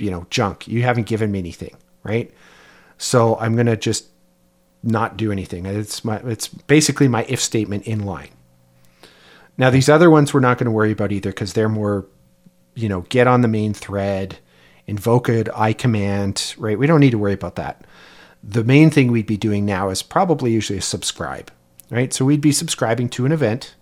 [0.00, 0.66] you know, junk.
[0.66, 2.32] You haven't given me anything, right?
[2.98, 4.06] So I'm going to just
[4.82, 5.66] not do anything.
[5.66, 8.30] It's my it's basically my if statement in line.
[9.58, 12.06] Now these other ones we're not going to worry about either because they're more,
[12.74, 14.38] you know, get on the main thread,
[14.86, 16.78] invoke it, I command, right?
[16.78, 17.84] We don't need to worry about that.
[18.42, 21.52] The main thing we'd be doing now is probably usually a subscribe,
[21.90, 22.12] right?
[22.12, 23.74] So we'd be subscribing to an event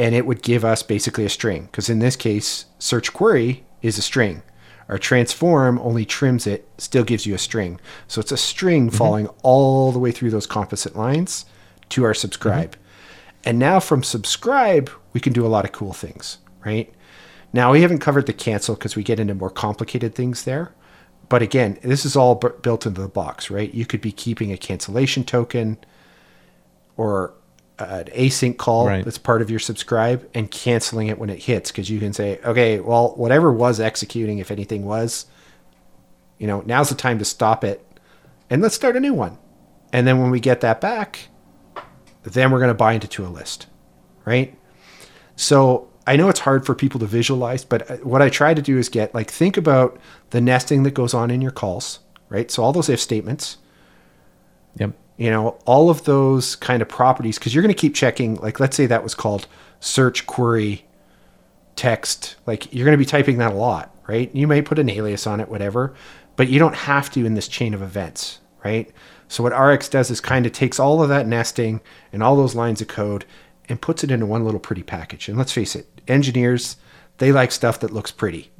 [0.00, 3.98] and it would give us basically a string because in this case, search query is
[3.98, 4.42] a string.
[4.88, 7.78] Our transform only trims it, still gives you a string.
[8.08, 8.96] So it's a string mm-hmm.
[8.96, 11.44] falling all the way through those composite lines
[11.90, 12.72] to our subscribe.
[12.72, 13.40] Mm-hmm.
[13.44, 16.90] And now from subscribe, we can do a lot of cool things, right?
[17.52, 20.72] Now we haven't covered the cancel because we get into more complicated things there.
[21.28, 23.72] But again, this is all bu- built into the box, right?
[23.74, 25.76] You could be keeping a cancellation token
[26.96, 27.34] or
[27.80, 29.04] an async call Right.
[29.04, 32.38] that's part of your subscribe and canceling it when it hits because you can say,
[32.44, 35.26] okay, well, whatever was executing, if anything was,
[36.38, 37.84] you know, now's the time to stop it
[38.48, 39.38] and let's start a new one.
[39.92, 41.28] And then when we get that back,
[42.22, 43.66] then we're going to bind it to a list,
[44.24, 44.56] right?
[45.36, 48.62] So I know it's hard for people to visualize, but uh, what I try to
[48.62, 49.98] do is get like think about
[50.30, 52.50] the nesting that goes on in your calls, right?
[52.50, 53.56] So all those if statements,
[54.76, 54.92] Yep.
[55.20, 58.36] You know, all of those kind of properties, because you're going to keep checking.
[58.36, 59.46] Like, let's say that was called
[59.78, 60.86] search query
[61.76, 62.36] text.
[62.46, 64.34] Like, you're going to be typing that a lot, right?
[64.34, 65.94] You may put an alias on it, whatever,
[66.36, 68.90] but you don't have to in this chain of events, right?
[69.28, 71.82] So, what RX does is kind of takes all of that nesting
[72.14, 73.26] and all those lines of code
[73.68, 75.28] and puts it into one little pretty package.
[75.28, 76.78] And let's face it, engineers,
[77.18, 78.50] they like stuff that looks pretty.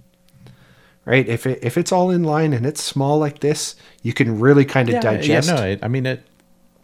[1.06, 1.26] Right?
[1.26, 4.66] If it, if it's all in line and it's small like this, you can really
[4.66, 5.48] kind of digest.
[5.48, 6.22] Yeah, no, it, I mean it.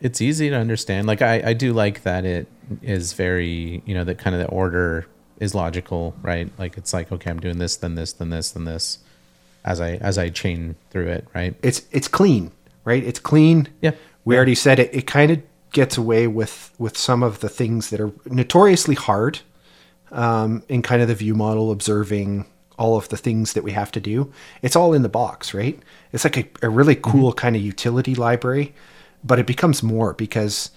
[0.01, 1.07] It's easy to understand.
[1.07, 2.49] Like I, I do like that it
[2.83, 5.07] is very, you know, that kind of the order
[5.41, 6.51] is logical, right?
[6.59, 8.99] Like it's like okay, I'm doing this, then this, then this, then this,
[9.65, 11.55] as I as I chain through it, right?
[11.63, 12.53] it's it's clean,
[12.85, 13.03] right?
[13.03, 13.69] It's clean.
[13.81, 13.93] Yeah.
[14.25, 14.95] We already said it.
[14.95, 15.43] It kind of
[15.73, 19.41] gets away with with some of the things that are notoriously hard
[20.11, 22.47] um, in kind of the view model, observing
[22.79, 24.33] all of the things that we have to do.
[24.63, 25.79] It's all in the box, right?
[26.13, 28.75] It's like a, a really cool kind of utility library,
[29.27, 30.71] but it becomes more because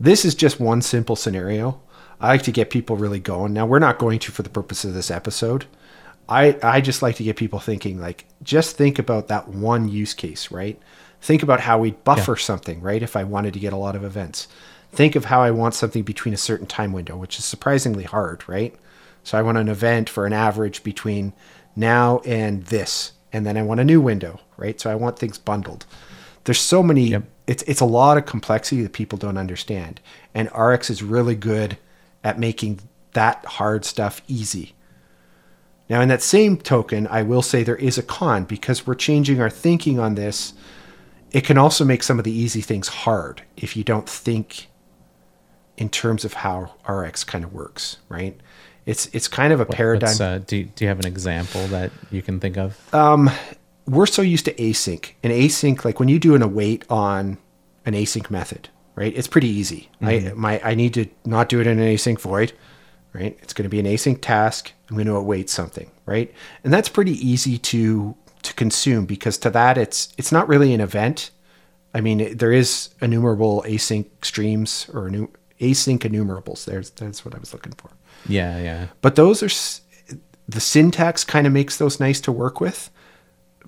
[0.00, 1.80] This is just one simple scenario.
[2.20, 3.52] I like to get people really going.
[3.52, 5.66] Now we're not going to for the purpose of this episode.
[6.28, 10.14] I I just like to get people thinking like just think about that one use
[10.14, 10.78] case, right?
[11.20, 13.02] Think about how we buffer something, right?
[13.02, 14.46] If I wanted to get a lot of events.
[14.92, 18.48] Think of how I want something between a certain time window, which is surprisingly hard,
[18.48, 18.74] right?
[19.24, 21.32] So I want an event for an average between
[21.76, 24.80] now and this, and then I want a new window, right?
[24.80, 25.84] So I want things bundled.
[26.44, 27.24] There's so many Yep.
[27.48, 30.00] It's it's a lot of complexity that people don't understand.
[30.34, 31.78] And RX is really good
[32.22, 32.80] at making
[33.14, 34.74] that hard stuff easy.
[35.88, 39.40] Now, in that same token, I will say there is a con because we're changing
[39.40, 40.52] our thinking on this.
[41.32, 44.68] It can also make some of the easy things hard if you don't think
[45.78, 48.38] in terms of how RX kind of works, right?
[48.84, 50.16] It's it's kind of a paradigm.
[50.20, 52.78] Uh, do, do you have an example that you can think of?
[53.88, 57.38] We're so used to async and async like when you do an await on
[57.86, 59.88] an async method right it's pretty easy.
[60.00, 60.40] I mm-hmm.
[60.40, 62.52] my i need to not do it in an async void
[63.12, 63.38] right?
[63.42, 64.72] It's going to be an async task.
[64.88, 66.32] I'm going to await something right?
[66.64, 70.80] And that's pretty easy to to consume because to that it's it's not really an
[70.80, 71.30] event.
[71.94, 76.64] I mean there is enumerable async streams or enu- async enumerables.
[76.64, 77.90] There's that's what i was looking for.
[78.26, 78.86] Yeah, yeah.
[79.00, 79.80] but those are s-
[80.48, 82.90] the syntax kind of makes those nice to work with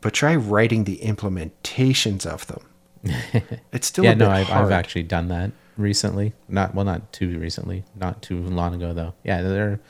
[0.00, 2.62] but try writing the implementations of them
[3.72, 4.50] it's still yeah, no, I've.
[4.50, 6.34] I've actually done that recently.
[6.48, 9.14] Not well, not too recently, not too long ago though.
[9.24, 9.80] Yeah, they're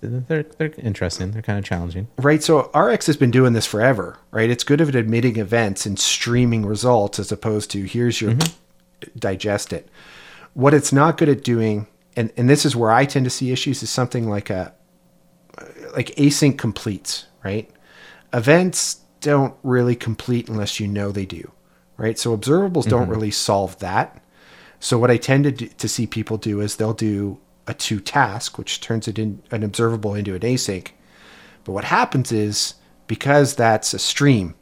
[0.00, 1.32] they're they're interesting.
[1.32, 2.08] They're kind of challenging.
[2.18, 5.98] right so rx has been doing this forever right it's good at admitting events and
[5.98, 9.18] streaming results as opposed to here's your mm-hmm.
[9.18, 9.88] digest it
[10.54, 11.86] what it's not good at doing
[12.16, 14.74] and, and this is where i tend to see issues is something like a
[15.94, 17.70] like async completes right
[18.32, 21.50] events don't really complete unless you know they do
[21.96, 23.12] right so observables don't mm-hmm.
[23.12, 24.22] really solve that
[24.78, 27.98] so what i tend to, do, to see people do is they'll do a to
[28.00, 30.88] task which turns it in an observable into an async
[31.64, 32.74] but what happens is
[33.06, 34.54] because that's a stream,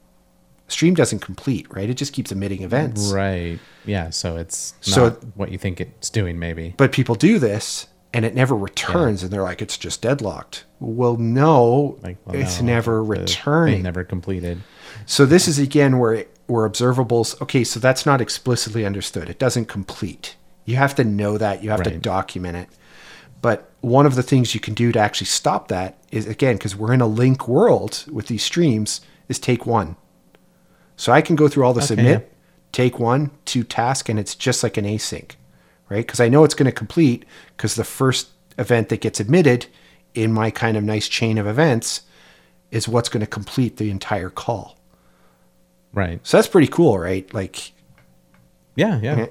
[0.68, 1.88] stream doesn't complete, right?
[1.88, 3.12] It just keeps emitting events.
[3.12, 3.58] Right.
[3.84, 4.10] Yeah.
[4.10, 6.38] So it's not So- what you think it's doing.
[6.38, 6.74] Maybe.
[6.76, 10.64] But people do this and it never returns and they're like, it's just deadlocked.
[10.80, 13.82] Well, no, Like well, it's no, never returning.
[13.82, 14.62] never completed.
[15.06, 17.40] So this is again where where observables.
[17.40, 19.28] Okay, so that's not explicitly understood.
[19.28, 20.36] It doesn't complete.
[20.64, 21.62] You have to know that.
[21.62, 22.68] You have to document it.
[23.42, 26.74] But one of the things you can do to actually stop that is again because
[26.76, 29.96] we're in a LINQ world with these streams is take one.
[30.96, 32.36] So I can go through all the Okay, submit, yeah.
[32.72, 35.32] take one, to task, and it's just like an async,
[35.90, 36.06] right?
[36.06, 37.26] Because I know it's going to complete
[37.56, 39.66] because the first event that gets admitted
[40.14, 42.02] in my kind of nice chain of events
[42.70, 44.78] is what's going to complete the entire call.
[45.92, 46.20] Right.
[46.26, 47.32] So that's pretty cool, right?
[47.34, 47.72] Like,
[48.76, 48.98] Yeah.
[49.02, 49.26] Yeah.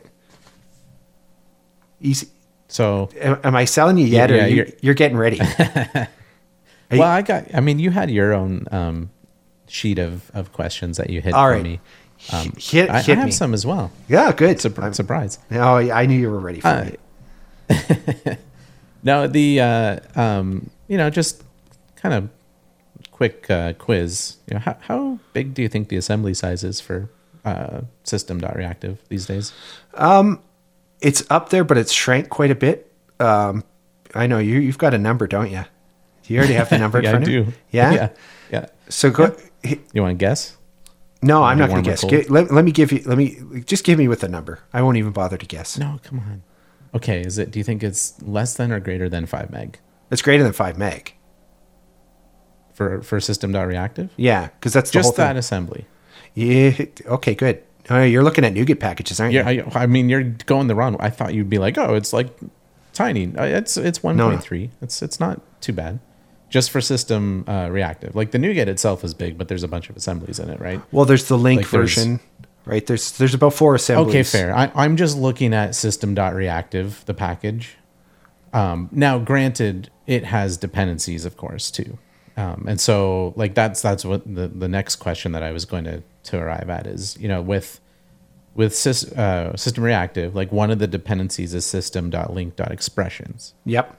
[2.01, 2.27] easy.
[2.67, 5.39] So Am, am I selling you yet, Yeah, or you, you're- you're getting ready?
[6.91, 7.53] Well, I got.
[7.53, 9.11] I mean, you had your own um,
[9.67, 11.61] sheet of of questions that you hit All for right.
[11.61, 11.79] me.
[12.33, 13.31] Um, hit I, hit I have me.
[13.31, 13.91] some as well.
[14.07, 14.57] Yeah, good.
[14.57, 15.39] Surpri- I'm- surprise.
[15.51, 16.97] Oh, I I knew you were ready for Uh, me.
[19.01, 21.41] No, the uh, um, you know, just
[21.95, 22.29] kind of
[23.11, 24.35] quick uh, quiz.
[24.47, 27.09] You know, how how big do you think the assembly size is for
[27.45, 29.53] uh, System.reactive these days?
[31.01, 32.91] It's up there, but it's shrank quite a bit.
[33.21, 33.63] Um,
[34.13, 34.59] I know you.
[34.59, 35.63] You've got a number, don't you?
[36.23, 36.97] Do you already have the number?
[36.99, 37.45] in yeah, I do.
[37.71, 37.91] Yeah.
[37.93, 38.09] yeah,
[38.51, 38.65] yeah.
[38.89, 39.33] So go.
[39.63, 40.57] hi- You want to guess?
[41.21, 42.03] No, I'm not going to guess.
[42.03, 43.01] Get, let, let me give you.
[43.05, 44.59] Let me just give me with a number.
[44.73, 45.77] I won't even bother to guess.
[45.77, 46.43] No, come on.
[46.95, 47.51] Okay, is it?
[47.51, 49.79] Do you think it's less than or greater than five meg
[50.11, 51.13] It's greater than five meg.
[52.73, 54.09] for for System.reactive?
[54.15, 55.85] Yeah, because that's the whole Just that assembly.
[56.35, 56.71] Yeah.
[57.05, 57.35] Okay.
[57.35, 57.63] Good.
[57.89, 59.63] Oh, you're looking at NuGet packages, aren't Yeah, you?
[59.73, 60.95] I, I mean, you're going the wrong.
[60.99, 62.29] I thought you'd be like, oh, it's like
[62.93, 63.35] tiny.
[63.35, 64.29] Uh, It's it's one no.
[64.29, 64.69] point three.
[64.81, 65.99] It's it's not too bad.
[66.49, 69.89] Just for system uh, reactive, like the NuGet itself is big, but there's a bunch
[69.89, 70.81] of assemblies in it, right?
[70.91, 72.19] Well, there's the LINQ Like, there's- version,
[72.65, 72.85] right?
[72.85, 74.09] There's there's about four assemblies.
[74.09, 74.55] Okay, fair.
[74.55, 77.75] I, I'm just looking at system.reactive, the package.
[78.51, 81.99] Um, now, granted, it has dependencies, of course, too.
[82.35, 85.83] Um, and so, like that's that's what the, the next question that I was going
[85.83, 87.79] to to arrive at is, you know, with
[88.55, 93.53] with sys, uh, system reactive, like one of the dependencies is system.Linq.expressions.
[93.65, 93.98] Yep.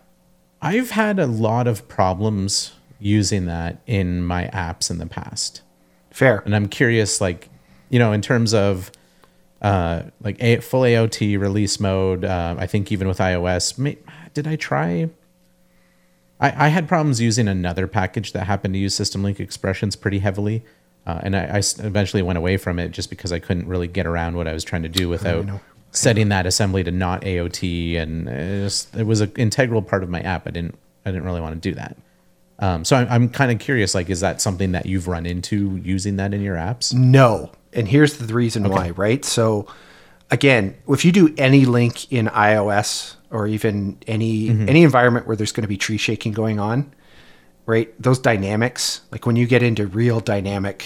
[0.62, 5.62] I've had a lot of problems using that in my apps in the past
[6.11, 6.42] Fair.
[6.44, 7.48] and I'm curious, like,
[7.88, 8.90] you know, in terms of
[9.62, 12.24] uh, like a, full AOT release mode.
[12.24, 13.98] Uh, I think even with iOS, may,
[14.32, 15.11] did I try?
[16.40, 20.20] I, I had problems using another package that happened to use System Linq Expressions pretty
[20.20, 20.64] heavily,
[21.06, 24.36] uh, and I eventually went away from it just because I couldn't really get around
[24.36, 25.46] what I was trying to do without
[25.93, 30.09] setting that assembly to not AOT, and it, just, it was an integral part of
[30.09, 30.47] my app.
[30.47, 31.97] I didn't I didn't really want to do that.
[32.59, 35.80] Um, so I'm, I'm kind of curious, like, is that something that you've run into
[35.82, 36.93] using that in your apps?
[36.93, 37.51] No.
[37.72, 39.24] And here's the reason why, right?
[39.24, 39.66] So
[40.30, 45.53] again, if you do any link in iOS or even any any environment where there's
[45.53, 46.93] going to be tree shaking going on,
[47.66, 47.93] right?
[48.03, 50.84] Those dynamics, like when you get into real dynamic,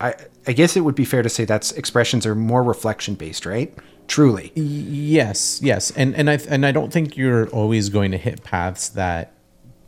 [0.00, 0.14] I
[0.46, 3.72] I guess it would be fair to say that's expressions are more reflection based, right?
[4.10, 4.50] Truly.
[4.56, 8.88] Yes, yes, and and I and I don't think you're always going to hit paths
[8.88, 9.32] that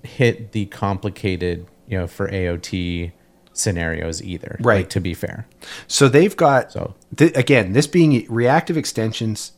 [0.05, 3.11] hit the complicated, you know, for AOT
[3.53, 4.59] scenarios either.
[4.61, 4.77] Right.
[4.77, 5.49] Like, to be fair,
[5.89, 9.53] So they've got So- th- again, this being reactive extensions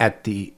[0.00, 0.54] at the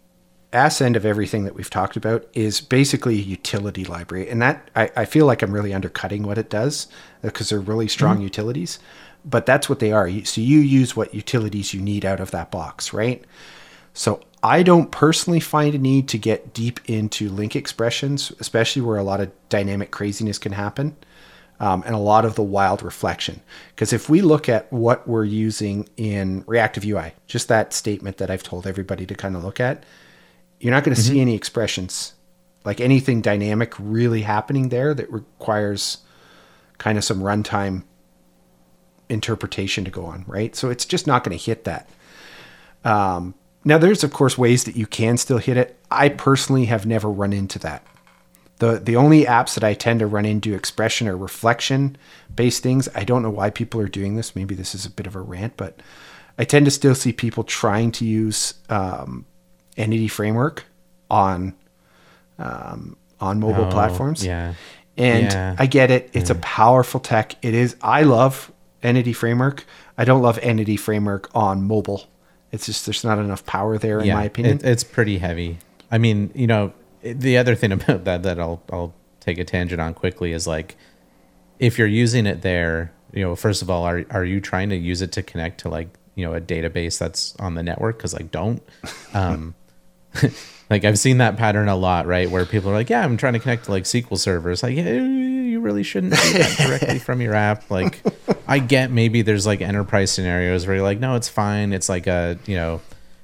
[0.55, 4.71] ass end of everything that we've talked about is basically a utility library, and that
[4.75, 6.87] I, I feel like I'm really undercutting what it does
[7.23, 8.25] uh, because they're really strong mm-hmm.
[8.25, 8.79] utilities.
[9.25, 10.11] But that's what they are.
[10.25, 13.25] So you use what utilities you need out of that box, right?
[13.95, 18.97] So I don't personally find a need to get deep into LINQ expressions, especially where
[18.97, 20.97] a lot of dynamic craziness can happen
[21.61, 23.41] um, and a lot of the wild reflection.
[23.75, 28.31] Because if we look at what we're using in reactive UI, just that statement that
[28.31, 29.85] I've told everybody to kind of look at,
[30.59, 32.15] you're not going to see any expressions
[32.65, 35.99] like anything dynamic really happening there that requires
[36.79, 37.83] kind of some runtime
[39.13, 40.57] interpretation to go on, right?
[40.57, 41.89] So it's just not going to hit that.
[42.85, 43.35] Um,
[43.65, 45.77] now, there's of course ways that you can still hit it.
[45.91, 47.87] I personally have never run into that.
[48.59, 51.97] The the only apps that I tend to run into expression or reflection
[52.35, 52.89] based things.
[52.95, 54.35] I don't know why people are doing this.
[54.37, 55.81] Maybe this is a bit of a rant, but
[56.39, 59.27] I tend to still see people trying to use um,
[59.77, 60.65] Entity Framework
[61.11, 61.55] on
[62.39, 64.25] um, on mobile Oh, platforms.
[64.25, 64.55] yeah.
[64.97, 65.57] And Yeah.
[65.59, 66.11] I get it.
[66.13, 67.35] It's a powerful tech.
[67.43, 67.77] It is.
[67.81, 68.52] I love
[68.83, 69.65] Entity Framework.
[69.97, 72.09] I don't love Entity Framework on mobile.
[72.51, 74.59] It's just there's not enough power there, in my opinion.
[74.59, 75.59] It, it's pretty heavy.
[75.91, 76.73] I mean, you know,
[77.03, 80.77] the other thing about that that I'll I'll take a tangent on quickly is like,
[81.59, 84.77] if you're using it there, you know, first of all, are are you trying to
[84.77, 87.97] use it to connect to like you know a database that's on the network?
[87.97, 88.63] Because like, don't.
[89.15, 89.55] Um,
[90.71, 92.31] like I've seen that pattern a lot, right?
[92.31, 94.91] Where people are like, "Yeah, I'm trying to connect to like SQL servers." Like, yeah,
[94.91, 97.71] you really shouldn't do that directly from your app.
[97.71, 98.03] Like,
[98.53, 101.73] I get maybe there's like enterprise scenarios where you're like, "No, it's fine.
[101.73, 102.83] It's like a you know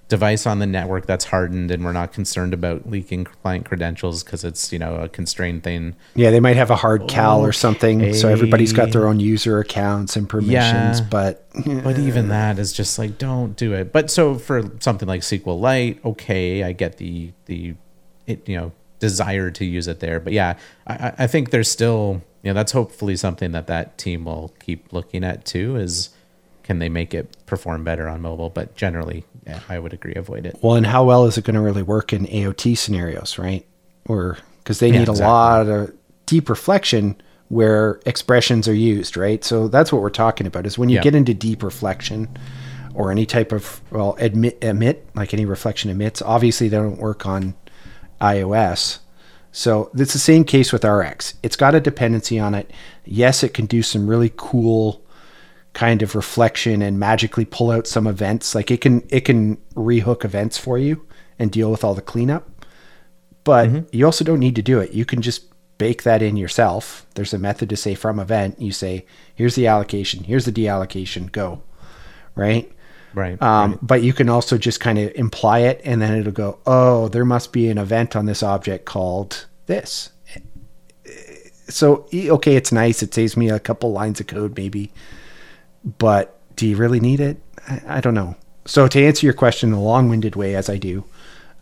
[0.08, 4.42] device on the network that's hardened, and we're not concerned about leaking client credentials because
[4.42, 8.14] it's you know a constrained thing." yeah, they might have a hard cal or something,
[8.14, 11.00] so everybody's got their own user accounts and permissions.
[11.00, 11.06] Yeah.
[11.10, 11.46] But
[11.84, 13.92] But even that is just like, don't do it.
[13.92, 17.74] But so for something like SQLite, okay, I get the the
[18.26, 20.20] it, you know desire to use it there.
[20.20, 24.24] But yeah, I, I- think there's still you know that's hopefully something that that team
[24.24, 25.76] will keep looking at too.
[25.76, 26.10] Is
[26.62, 28.50] can they make it perform better on mobile?
[28.50, 30.58] But generally, yeah, I would agree, avoid it.
[30.62, 33.64] well, and how well is it going to really work in AOT scenarios, right?
[34.06, 35.92] Or because they Yeah, need a lot of
[36.26, 37.16] deep reflection
[37.48, 39.42] where expressions are used, right?
[39.42, 40.66] So that's what we're talking about.
[40.66, 41.02] Is when you Yeah.
[41.02, 42.28] get into deep reflection
[42.94, 46.20] or any type of well admit emit like any reflection emits.
[46.20, 47.54] Obviously, they don't work on
[48.20, 48.98] iOS.
[49.52, 51.34] So it's the same case with RX.
[51.42, 52.70] It's got a dependency on it.
[53.04, 55.02] Yes, it can do some really cool
[55.72, 58.54] kind of reflection and magically pull out some events.
[58.54, 61.06] Like it can it can rehook events for you
[61.38, 62.48] and deal with all the cleanup.
[63.44, 63.96] But mm-hmm.
[63.96, 64.92] you also don't need to do it.
[64.92, 65.44] You can just
[65.78, 67.06] bake that in yourself.
[67.14, 71.32] There's a method to say from event, you say, here's the allocation, here's the deallocation,
[71.32, 71.62] go.
[72.34, 72.70] Right?
[73.14, 73.40] Right.
[73.42, 77.08] Um, But you can also just kind of imply it, and then it'll go, oh,
[77.08, 80.10] there must be an event on this object called this.
[81.68, 83.02] So, okay, it's nice.
[83.02, 84.90] It saves me a couple lines of code, maybe.
[85.84, 87.40] But do you really need it?
[87.68, 88.36] I, I don't know.
[88.64, 91.04] So, to answer your question in a long winded way, as I do,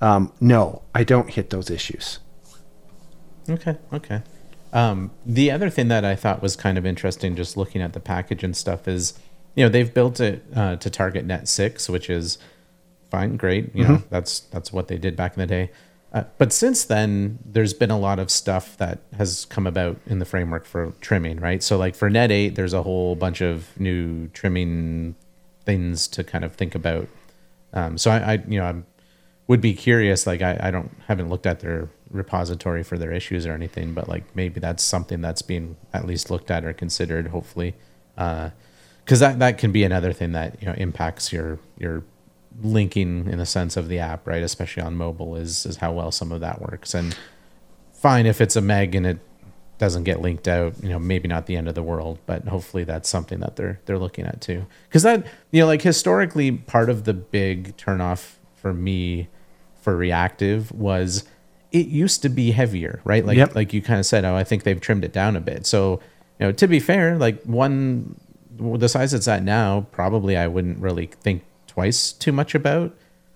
[0.00, 2.20] um, no, I don't hit those issues.
[3.48, 4.22] Okay, okay.
[4.72, 8.00] Um, the other thing that I thought was kind of interesting, just looking at the
[8.00, 9.18] package and stuff, is
[9.56, 12.38] you know they've built it uh, to target .NET six, which is
[13.10, 13.74] fine, great.
[13.74, 15.70] You know that's that's what they did back in the day.
[16.12, 20.18] Uh, but since then, there's been a lot of stuff that has come about in
[20.18, 21.62] the framework for trimming, right?
[21.62, 25.16] So like for .NET eight, there's a whole bunch of new trimming
[25.64, 27.08] things to kind of think about.
[27.72, 28.86] Um, so I, I, you know, I'm
[29.46, 30.26] would be curious.
[30.26, 34.08] Like I, I don't haven't looked at their repository for their issues or anything, but
[34.08, 37.28] like maybe that's something that's being at least looked at or considered.
[37.28, 37.74] Hopefully,
[39.06, 42.02] because that that can be another thing that you know impacts your your
[42.62, 44.42] linking in the sense of the app, right?
[44.42, 46.92] Especially on mobile, is is how well some of that works.
[46.92, 47.16] And
[47.92, 49.18] fine if it's a meg and it
[49.78, 52.82] doesn't get linked out, you know, maybe not the end of the world, but hopefully
[52.82, 54.66] that's something that they're they're looking at too.
[54.88, 59.28] Because that you know, like historically, part of the big turnoff for me
[59.80, 61.24] for reactive was
[61.72, 63.24] it used to be heavier, right?
[63.24, 63.54] Like Yep.
[63.54, 65.66] like you kind of said, oh, I think they've trimmed it down a bit.
[65.66, 66.00] So,
[66.40, 68.16] you know, to be fair, like one
[68.58, 72.94] the size it's at now, probably I wouldn't really think twice too much about.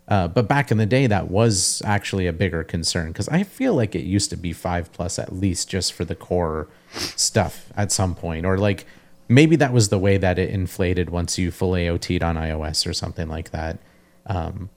[0.09, 3.75] Uh, but back in the day, that was actually a bigger concern because I feel
[3.75, 7.93] like it used to be five plus at least just for the core stuff at
[7.93, 8.87] some point, or like
[9.29, 12.93] maybe that was the way that it inflated once you full AOT'd on iOS or
[12.93, 13.79] something like that.
[14.27, 14.69] Um,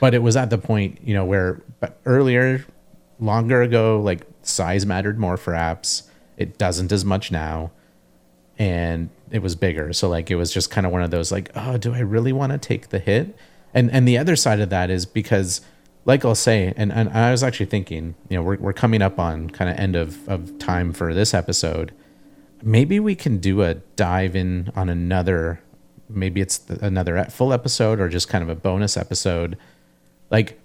[0.00, 1.62] but it was at the point, you know, where
[2.04, 2.66] earlier,
[3.20, 6.02] longer ago, like size mattered more for apps.
[6.36, 7.70] It doesn't as much now
[8.58, 9.92] and it was bigger.
[9.92, 12.32] So like it was just kind of one of those like, oh, do I really
[12.32, 13.36] want to take the hit?
[13.72, 15.60] And and the other side of that is because
[16.04, 19.18] like I'll say, and, and I was actually thinking, you know, we're we're coming up
[19.18, 21.92] on kind of end of, of time for this episode.
[22.62, 25.60] Maybe we can do a dive in on another
[26.08, 29.56] maybe it's the, another full episode or just kind of a bonus episode.
[30.30, 30.60] Like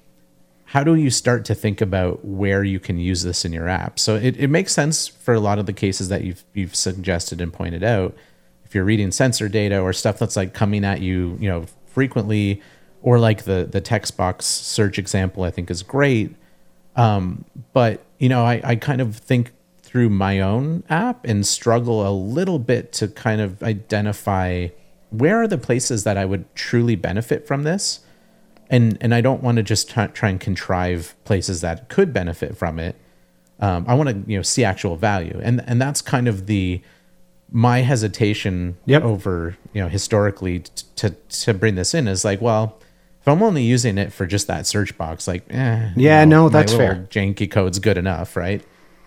[0.66, 3.98] how do you start to think about where you can use this in your app?
[3.98, 7.42] So it, it makes sense for a lot of the cases that you've you've suggested
[7.42, 8.16] and pointed out.
[8.70, 12.62] If you're reading sensor data or stuff that's like coming at you, you know, frequently,
[13.02, 16.36] or like the the text box search example, I think is great.
[16.96, 19.52] Um, but you know, I, I kind of think
[19.82, 24.68] through my own app and struggle a little bit to kind of identify
[25.10, 28.02] where are the places that I would truly benefit from this
[28.70, 32.56] and and I don't want to just try, try and contrive places that could benefit
[32.56, 32.96] from it.
[33.60, 36.82] Um, I want to you know see actual value, and and that's kind of the
[37.52, 39.04] my hesitation Yep.
[39.04, 42.78] over you know historically t- to to bring this in is like well
[43.22, 46.50] if I'm only using it for just that search box like eh, you Yeah, no,
[46.50, 47.08] that's fair.
[47.10, 48.64] janky code's good enough right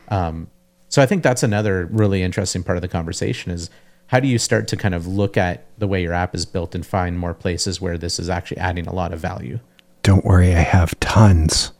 [0.08, 0.48] um,
[0.88, 3.70] so I think that's another really interesting part of the conversation is
[4.08, 6.74] how do you start to kind of look at the way your app is built
[6.74, 9.58] and find more places where this is actually adding a lot of value
[10.02, 11.72] Don't worry, I have tons.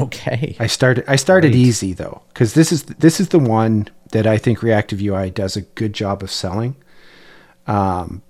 [0.00, 1.56] okay I started I started Right.
[1.56, 5.56] easy though cuz this is this is the one that I think Reactive UI does
[5.56, 6.76] a good job of selling.
[7.66, 8.22] Um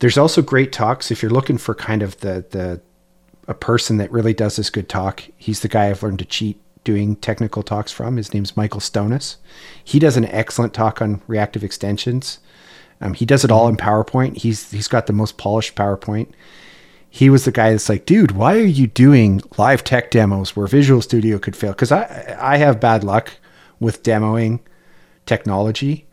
[0.00, 2.80] there's also great talks if you're looking for kind of the the
[3.48, 5.22] a person that really does this good talk.
[5.36, 8.16] He's the guy I've learned to cheat doing technical talks from.
[8.16, 9.36] His name's Michael Stonis.
[9.82, 12.38] He does an excellent talk on reactive extensions.
[13.00, 14.38] Um, he does it all in PowerPoint.
[14.38, 16.32] He's he's got the most polished PowerPoint
[17.10, 20.68] he was the guy that's like, dude, why are you doing live tech demos where
[20.68, 21.72] Visual Studio could fail?
[21.72, 23.32] Because I I have bad luck
[23.80, 24.60] with demoing
[25.26, 26.06] technology.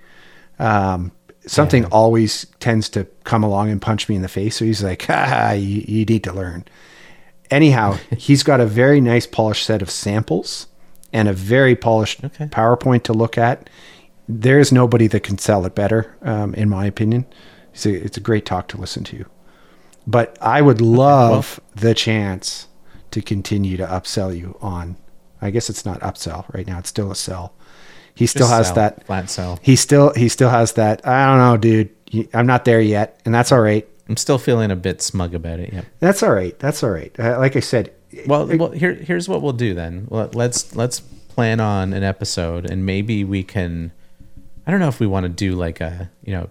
[0.60, 1.12] Um,
[1.46, 4.58] something always tends to come along and punch me in the face.
[4.58, 6.66] So he's like, ah, you, you need to learn.
[7.50, 10.68] Anyhow, he's got a very nice polished set of samples
[11.14, 12.46] and a very polished Okay.
[12.46, 13.70] PowerPoint to look at.
[14.28, 17.26] There's nobody that can sell it better, um, in my opinion.
[17.74, 19.26] It's a, it's a great talk to listen to
[20.08, 22.68] but I would love the chance
[23.12, 24.96] to continue to upsell you on.
[25.42, 27.54] I guess it's not upsell right now; it's still a sell.
[28.18, 29.06] He still Just has sell, that.
[29.06, 31.06] flat sell He still he still has that.
[31.08, 31.90] I don't know, dude.
[32.34, 33.86] I'm not there yet, and that's all right.
[34.10, 36.58] i'm still feeling a bit smug about it yeah That's all right.
[36.60, 37.14] That's all right.
[37.20, 37.92] Uh, like I said,
[38.26, 42.66] well, well here here's what we'll do then Let- let's let's plan on an episode
[42.72, 43.92] and maybe we can
[44.66, 46.50] i don't know if we want to do like a you know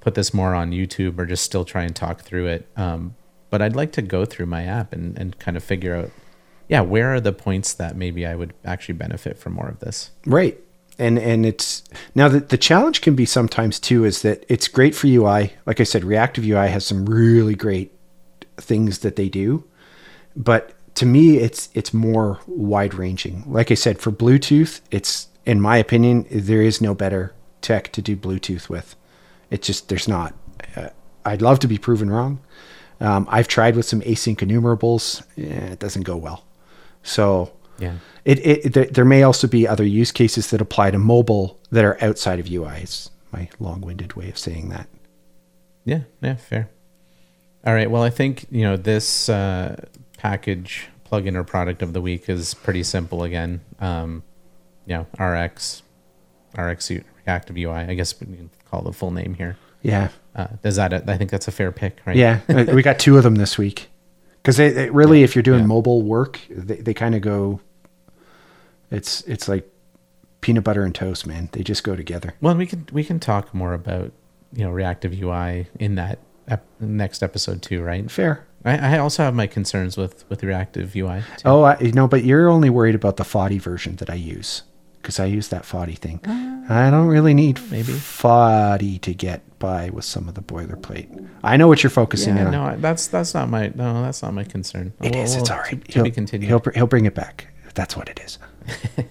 [0.00, 3.14] put this more on youtube or just still try and talk through it um,
[3.48, 6.10] but i'd like to go through my app and, and kind of figure out
[6.68, 10.10] yeah where are the points that maybe i would actually benefit from more of this
[10.26, 10.58] Right.
[10.98, 11.84] And and it's
[12.14, 15.52] now the the challenge can be sometimes too is that it's great for UI.
[15.66, 17.92] Like I said, reactive UI has some really great
[18.56, 19.64] things that they do.
[20.34, 23.44] But to me it's it's more wide ranging.
[23.46, 28.02] Like I said, for Bluetooth, it's in my opinion, there is no better tech to
[28.02, 28.96] do Bluetooth with.
[29.50, 30.34] It's just there's not.
[30.74, 30.88] Uh,
[31.24, 32.40] I'd love to be proven wrong.
[33.00, 35.22] Um, I've tried with some async enumerables.
[35.36, 36.44] Eh, it doesn't go well.
[37.02, 40.98] So yeah it, it there, there may also be other use cases that apply to
[40.98, 42.80] mobile that are outside of UI.
[42.82, 44.88] It's my long-winded way of saying that.
[45.84, 46.68] Yeah, yeah, fair.
[47.64, 47.88] All right.
[47.88, 49.76] Well, I think you know this uh,
[50.18, 53.22] package plugin or product of the week is pretty simple.
[53.22, 54.24] Again, um,
[54.86, 55.82] you know, RX,
[56.58, 56.90] RX
[57.26, 57.70] Reactive UI.
[57.70, 59.56] I guess we can call the full name here.
[59.82, 60.92] Yeah, Uh, does that?
[61.08, 62.16] I think that's a fair pick, right?
[62.16, 62.40] yeah.
[62.74, 63.88] We got two of them this week
[64.46, 65.66] because it, it really, if you're doing Yeah.
[65.66, 67.58] mobile work, they, they kind of go.
[68.92, 69.68] It's it's like
[70.40, 71.48] peanut butter and toast, man.
[71.50, 72.34] They just go together.
[72.40, 74.12] Well, we can we can talk more about
[74.52, 78.08] you know Reactive UI in that ep- next episode too, right?
[78.08, 78.46] Fair.
[78.64, 81.22] I, I also have my concerns with with Reactive UI.
[81.38, 81.42] Too.
[81.48, 84.62] Oh, I, you know, but you're only worried about the Fody version that I use
[85.02, 86.20] because I use that Fody thing.
[86.24, 86.86] Ah.
[86.86, 87.92] I don't really need maybe.
[87.94, 91.28] Fody to get by with some of the boilerplate.
[91.42, 92.72] I know what you're focusing in Yeah, on.
[92.74, 94.92] no, that's that's not my no, that's not my concern.
[95.02, 95.34] It We'll- is.
[95.36, 96.48] It's all to- To, he'll, be continued.
[96.48, 97.48] He'll, he'll bring it back.
[97.74, 98.38] That's what it is.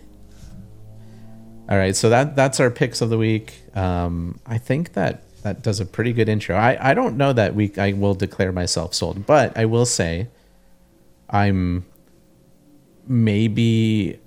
[1.68, 3.62] All right, so that that's our picks of the week.
[3.76, 6.56] Um, I think that that does a pretty good intro.
[6.56, 10.28] I, I don't know that we I will declare myself sold, but I will say
[11.30, 11.86] I'm
[13.08, 14.20] maybe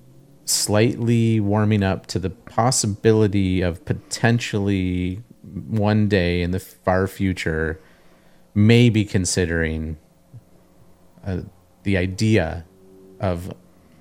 [0.47, 5.23] slightly warming up to the possibility of potentially
[5.69, 7.81] one day in the far future
[8.55, 9.97] maybe considering
[11.25, 11.41] uh,
[11.85, 12.65] the idea
[13.21, 13.53] of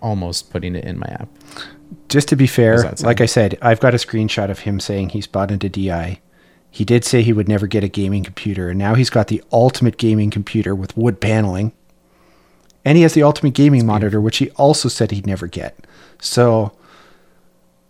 [0.02, 1.30] almost putting it in my app.
[2.10, 3.08] Just to be fair, How's that sound?
[3.08, 6.20] like I said, I've got a screenshot of him saying he's bought into DI.
[6.70, 9.42] He did say he would never get a gaming computer, and now he's got the
[9.52, 11.72] ultimate gaming computer with wood paneling.
[12.84, 15.86] And he has the ultimate gaming monitor, which he also said he'd never get.
[16.20, 16.74] So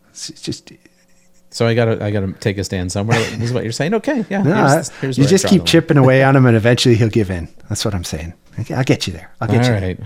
[0.09, 0.71] it's just
[1.49, 3.17] So I gotta I gotta take a stand somewhere.
[3.19, 3.93] this is what you're saying.
[3.95, 4.43] Okay, yeah.
[4.43, 7.31] no, here's- here's you I just keep chipping away on him, and eventually he'll give
[7.31, 7.47] in.
[7.69, 8.33] That's what I'm saying.
[8.59, 9.31] Okay, I'll get you there.
[9.39, 9.79] I'll get All you.
[9.79, 9.87] there.
[9.87, 9.99] right,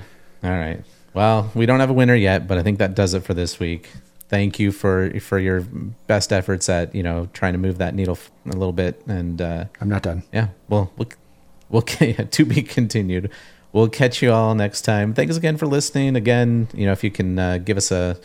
[0.44, 0.84] all right.
[1.14, 3.60] Well, we don't have a winner yet, but I think that does it for this
[3.60, 3.90] week.
[4.30, 5.62] Thank you for for your
[6.08, 9.66] best efforts at you know trying to move that needle a little bit, and uh,
[9.82, 10.24] I'm not done.
[10.32, 11.10] yeah, well, we'll
[11.70, 13.30] we'll to be continued.
[13.74, 15.14] We'll catch you all next time.
[15.14, 16.16] Thanks again for listening.
[16.16, 18.18] Again, you know if you can uh, give us a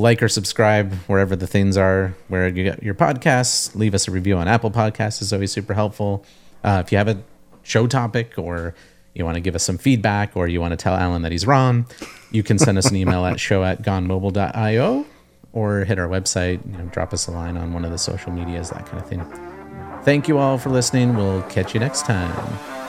[0.00, 3.74] like or subscribe wherever the things are where you get your podcasts.
[3.74, 6.24] Leave us a review on Apple Podcasts is always super helpful.
[6.64, 7.22] Uh, if you have a
[7.62, 8.74] show topic or
[9.14, 11.46] you want to give us some feedback or you want to tell Allan that he's
[11.46, 11.86] wrong,
[12.30, 15.06] you can send us an email at show at gonemobile.io
[15.52, 18.32] or hit our website, you know, drop us a line on one of the social
[18.32, 19.24] medias, that kind of thing.
[20.04, 21.16] Thank you all for listening.
[21.16, 22.79] We'll catch you next time.